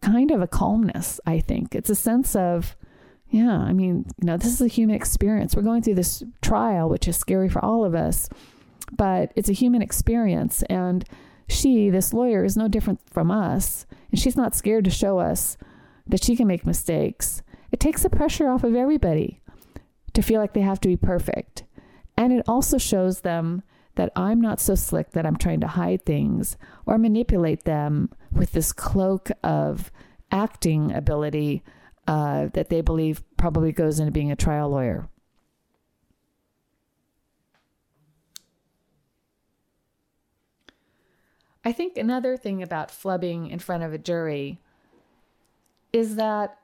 kind 0.00 0.30
of 0.30 0.40
a 0.40 0.46
calmness, 0.46 1.20
I 1.26 1.40
think. 1.40 1.74
It's 1.74 1.90
a 1.90 1.94
sense 1.94 2.34
of, 2.34 2.76
yeah, 3.30 3.58
I 3.58 3.72
mean, 3.72 4.06
you 4.20 4.26
know, 4.26 4.36
this 4.36 4.52
is 4.52 4.60
a 4.60 4.68
human 4.68 4.96
experience. 4.96 5.54
We're 5.54 5.62
going 5.62 5.82
through 5.82 5.94
this 5.94 6.22
trial, 6.42 6.88
which 6.88 7.06
is 7.06 7.16
scary 7.16 7.48
for 7.48 7.64
all 7.64 7.84
of 7.84 7.94
us, 7.94 8.28
but 8.92 9.32
it's 9.36 9.48
a 9.48 9.54
human 9.54 9.82
experience. 9.82 10.62
And 10.64 11.04
she, 11.48 11.90
this 11.90 12.12
lawyer, 12.12 12.44
is 12.44 12.56
no 12.56 12.68
different 12.68 13.00
from 13.10 13.30
us. 13.30 13.86
And 14.10 14.18
she's 14.18 14.36
not 14.36 14.54
scared 14.54 14.84
to 14.84 14.90
show 14.90 15.18
us 15.18 15.56
that 16.06 16.24
she 16.24 16.36
can 16.36 16.48
make 16.48 16.66
mistakes. 16.66 17.42
It 17.70 17.78
takes 17.78 18.02
the 18.02 18.10
pressure 18.10 18.48
off 18.48 18.64
of 18.64 18.74
everybody 18.74 19.40
to 20.12 20.22
feel 20.22 20.40
like 20.40 20.54
they 20.54 20.60
have 20.60 20.80
to 20.80 20.88
be 20.88 20.96
perfect. 20.96 21.64
And 22.16 22.32
it 22.32 22.44
also 22.48 22.78
shows 22.78 23.20
them 23.20 23.62
that 24.00 24.12
I'm 24.16 24.40
not 24.40 24.60
so 24.60 24.74
slick 24.74 25.10
that 25.10 25.26
I'm 25.26 25.36
trying 25.36 25.60
to 25.60 25.66
hide 25.66 26.06
things 26.06 26.56
or 26.86 26.96
manipulate 26.96 27.64
them 27.64 28.08
with 28.32 28.52
this 28.52 28.72
cloak 28.72 29.30
of 29.44 29.92
acting 30.32 30.90
ability 30.90 31.62
uh, 32.06 32.46
that 32.54 32.70
they 32.70 32.80
believe 32.80 33.22
probably 33.36 33.72
goes 33.72 34.00
into 34.00 34.10
being 34.10 34.32
a 34.32 34.36
trial 34.36 34.70
lawyer. 34.70 35.06
I 41.62 41.72
think 41.72 41.98
another 41.98 42.38
thing 42.38 42.62
about 42.62 42.88
flubbing 42.88 43.50
in 43.50 43.58
front 43.58 43.82
of 43.82 43.92
a 43.92 43.98
jury 43.98 44.62
is 45.92 46.16
that 46.16 46.56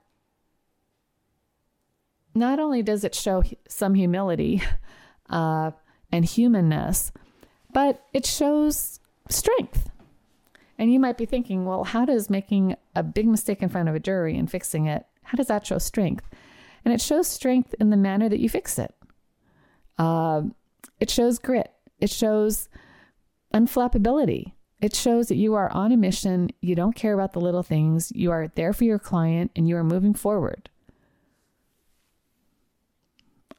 not 2.35 2.59
only 2.59 2.83
does 2.83 3.05
it 3.05 3.14
show 3.14 3.42
some 3.68 3.92
humility, 3.92 4.62
uh, 5.29 5.72
and 6.11 6.25
humanness, 6.25 7.12
but 7.77 8.07
it 8.15 8.25
shows 8.25 9.01
strength. 9.29 9.91
And 10.79 10.91
you 10.91 10.99
might 10.99 11.19
be 11.19 11.27
thinking, 11.27 11.67
well, 11.67 11.85
how 11.85 12.07
does 12.07 12.31
making 12.31 12.75
a 12.95 13.03
big 13.03 13.29
mistake 13.29 13.61
in 13.61 13.69
front 13.69 13.91
of 13.91 13.95
a 13.95 14.01
jury 14.01 14.35
and 14.39 14.51
fixing 14.51 14.87
it, 14.87 15.05
how 15.25 15.37
does 15.37 15.49
that 15.49 15.67
show 15.67 15.77
strength? 15.77 16.25
And 16.87 16.95
it 16.95 17.03
shows 17.03 17.29
strength 17.29 17.75
in 17.79 17.91
the 17.91 17.99
manner 17.99 18.31
that 18.31 18.41
you 18.41 18.49
fix 18.49 18.79
it. 18.79 18.95
Uh, 19.99 20.45
it 21.01 21.11
shows 21.11 21.39
grit. 21.39 21.71
It 22.01 22.09
shows 22.09 22.71
unflappability. 23.53 24.53
It 24.81 24.95
shows 24.95 25.29
that 25.29 25.37
you 25.37 25.53
are 25.53 25.71
on 25.71 25.93
a 25.93 25.99
mission. 25.99 26.49
You 26.62 26.77
don't 26.77 26.97
care 26.97 27.12
about 27.12 27.35
the 27.35 27.43
little 27.43 27.62
things. 27.62 28.11
You 28.15 28.31
are 28.31 28.49
there 28.55 28.73
for 28.73 28.85
your 28.85 28.99
client 28.99 29.51
and 29.55 29.69
you 29.69 29.77
are 29.77 29.85
moving 29.85 30.15
forward 30.15 30.71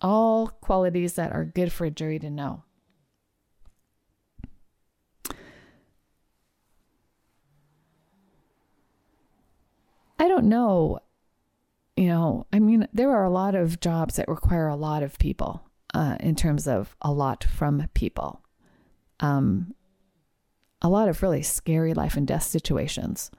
all 0.02 0.48
qualities 0.62 1.14
that 1.14 1.32
are 1.34 1.44
good 1.44 1.72
for 1.72 1.86
a 1.86 1.90
jury 1.92 2.20
to 2.20 2.30
know. 2.30 2.64
I 10.20 10.27
don't 10.38 10.50
know. 10.50 11.00
You 11.96 12.08
know, 12.08 12.46
I 12.54 12.60
mean, 12.60 12.88
there 12.94 13.10
are 13.10 13.24
a 13.24 13.30
lot 13.30 13.56
of 13.56 13.80
jobs 13.80 14.18
that 14.18 14.28
require 14.28 14.68
a 14.68 14.76
lot 14.76 15.02
of 15.02 15.18
people 15.18 15.64
uh, 15.96 16.18
in 16.20 16.36
terms 16.36 16.68
of 16.68 16.96
a 17.02 17.12
lot 17.12 17.44
from 17.44 17.88
people. 17.96 18.44
Um, 19.20 19.74
a 20.82 20.90
lot 20.90 21.10
of 21.10 21.24
really 21.24 21.42
scary 21.42 21.96
life 21.96 22.16
and 22.16 22.28
death 22.28 22.44
situations. 22.44 23.32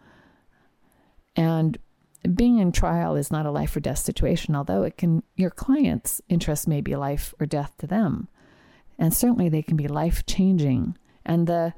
And 1.36 1.78
being 2.34 2.58
in 2.58 2.72
trial 2.72 3.14
is 3.14 3.30
not 3.30 3.46
a 3.46 3.52
life 3.52 3.76
or 3.76 3.80
death 3.80 3.98
situation, 3.98 4.56
although 4.56 4.82
it 4.82 4.96
can, 4.96 5.22
your 5.36 5.50
client's 5.50 6.20
interest 6.28 6.66
may 6.66 6.80
be 6.80 6.96
life 6.96 7.32
or 7.38 7.46
death 7.46 7.74
to 7.78 7.86
them. 7.86 8.26
And 8.98 9.14
certainly 9.14 9.48
they 9.48 9.62
can 9.62 9.76
be 9.76 9.86
life 9.86 10.26
changing. 10.26 10.98
And 11.24 11.46
the 11.46 11.74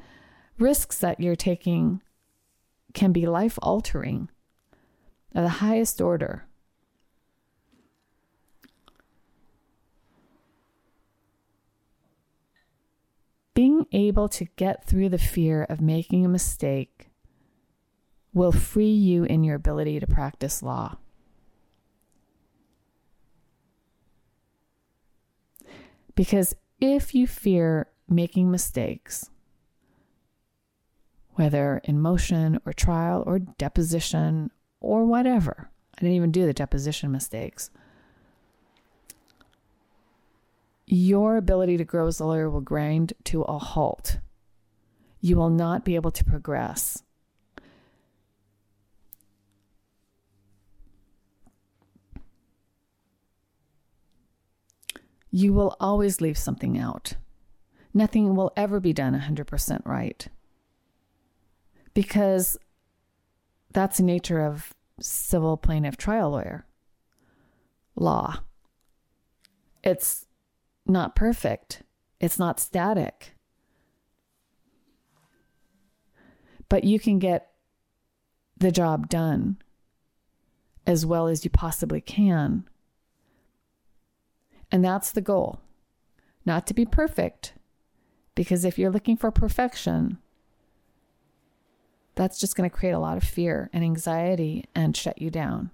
risks 0.59 0.97
that 0.99 1.21
you're 1.21 1.37
taking 1.37 2.01
can 2.95 3.13
be 3.13 3.27
life 3.27 3.59
altering 3.61 4.31
of 5.35 5.43
the 5.43 5.49
highest 5.49 6.01
order. 6.01 6.47
Being 13.55 13.87
able 13.93 14.29
to 14.31 14.47
get 14.57 14.87
through 14.87 15.11
the 15.11 15.19
fear 15.19 15.64
of 15.64 15.81
making 15.81 16.25
a 16.25 16.29
mistake 16.29 17.11
will 18.33 18.53
free 18.53 18.93
you 18.93 19.25
in 19.25 19.45
your 19.45 19.57
ability 19.57 20.01
to 20.01 20.07
practice 20.07 20.62
law. 20.62 20.97
Because 26.14 26.55
if 26.81 27.14
you 27.14 27.27
fear 27.27 27.88
making 28.09 28.51
mistakes, 28.51 29.31
whether 31.35 31.81
in 31.85 32.01
motion 32.01 32.61
or 32.66 32.73
trial 32.73 33.23
or 33.27 33.38
deposition 33.38 34.51
or 34.81 35.05
whatever, 35.05 35.71
I 35.97 36.01
didn't 36.01 36.16
even 36.16 36.33
do 36.33 36.47
the 36.47 36.53
deposition 36.53 37.12
mistakes. 37.12 37.71
Your 40.87 41.37
ability 41.37 41.77
to 41.77 41.85
grow 41.85 42.07
as 42.07 42.19
a 42.19 42.25
lawyer 42.25 42.51
will 42.51 42.61
grind 42.61 43.12
to 43.25 43.43
a 43.43 43.59
halt. 43.59 44.19
You 45.21 45.37
will 45.37 45.51
not 45.51 45.85
be 45.85 45.95
able 45.95 46.11
to 46.11 46.25
progress 46.25 47.03
you 55.31 55.53
will 55.53 55.77
always 55.81 56.21
leave 56.21 56.38
something 56.38 56.79
out. 56.79 57.14
Nothing 57.95 58.35
will 58.35 58.53
ever 58.57 58.81
be 58.81 58.93
done 58.93 59.19
100% 59.19 59.87
right. 59.87 60.29
Because 61.95 62.59
that's 63.73 63.99
the 63.99 64.03
nature 64.03 64.41
of 64.41 64.75
civil 65.01 65.57
plaintiff 65.57 65.97
trial 65.97 66.31
lawyer 66.31 66.67
law. 67.97 68.41
It's 69.83 70.27
not 70.87 71.17
perfect, 71.17 71.83
it's 72.21 72.39
not 72.39 72.61
static. 72.61 73.35
But 76.69 76.85
you 76.85 77.01
can 77.01 77.19
get 77.19 77.51
the 78.57 78.71
job 78.71 79.09
done 79.09 79.57
as 80.87 81.05
well 81.05 81.27
as 81.27 81.45
you 81.45 81.51
possibly 81.51 82.01
can 82.01 82.65
And 84.73 84.85
that's 84.85 85.11
the 85.11 85.21
goal. 85.21 85.61
Not 86.47 86.67
to 86.69 86.75
be 86.75 86.87
perfect, 86.87 87.55
because 88.35 88.65
if 88.65 88.79
you're 88.79 88.91
looking 88.91 89.17
for 89.17 89.31
perfection, 89.31 90.19
that's 92.14 92.38
just 92.38 92.57
going 92.57 92.68
to 92.68 92.75
create 92.75 92.92
a 92.92 92.99
lot 92.99 93.16
of 93.16 93.23
fear 93.23 93.70
and 93.73 93.85
anxiety 93.85 94.64
and 94.75 94.96
shut 94.96 95.20
you 95.20 95.31
down. 95.31 95.70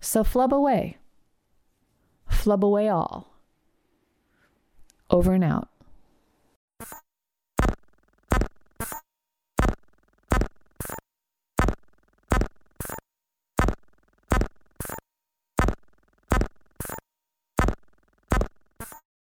So 0.00 0.24
flub 0.24 0.54
away. 0.54 0.98
Flub 2.28 2.64
away 2.64 2.88
all. 2.88 3.34
Over 5.10 5.32
and 5.34 5.44
out. 5.44 5.68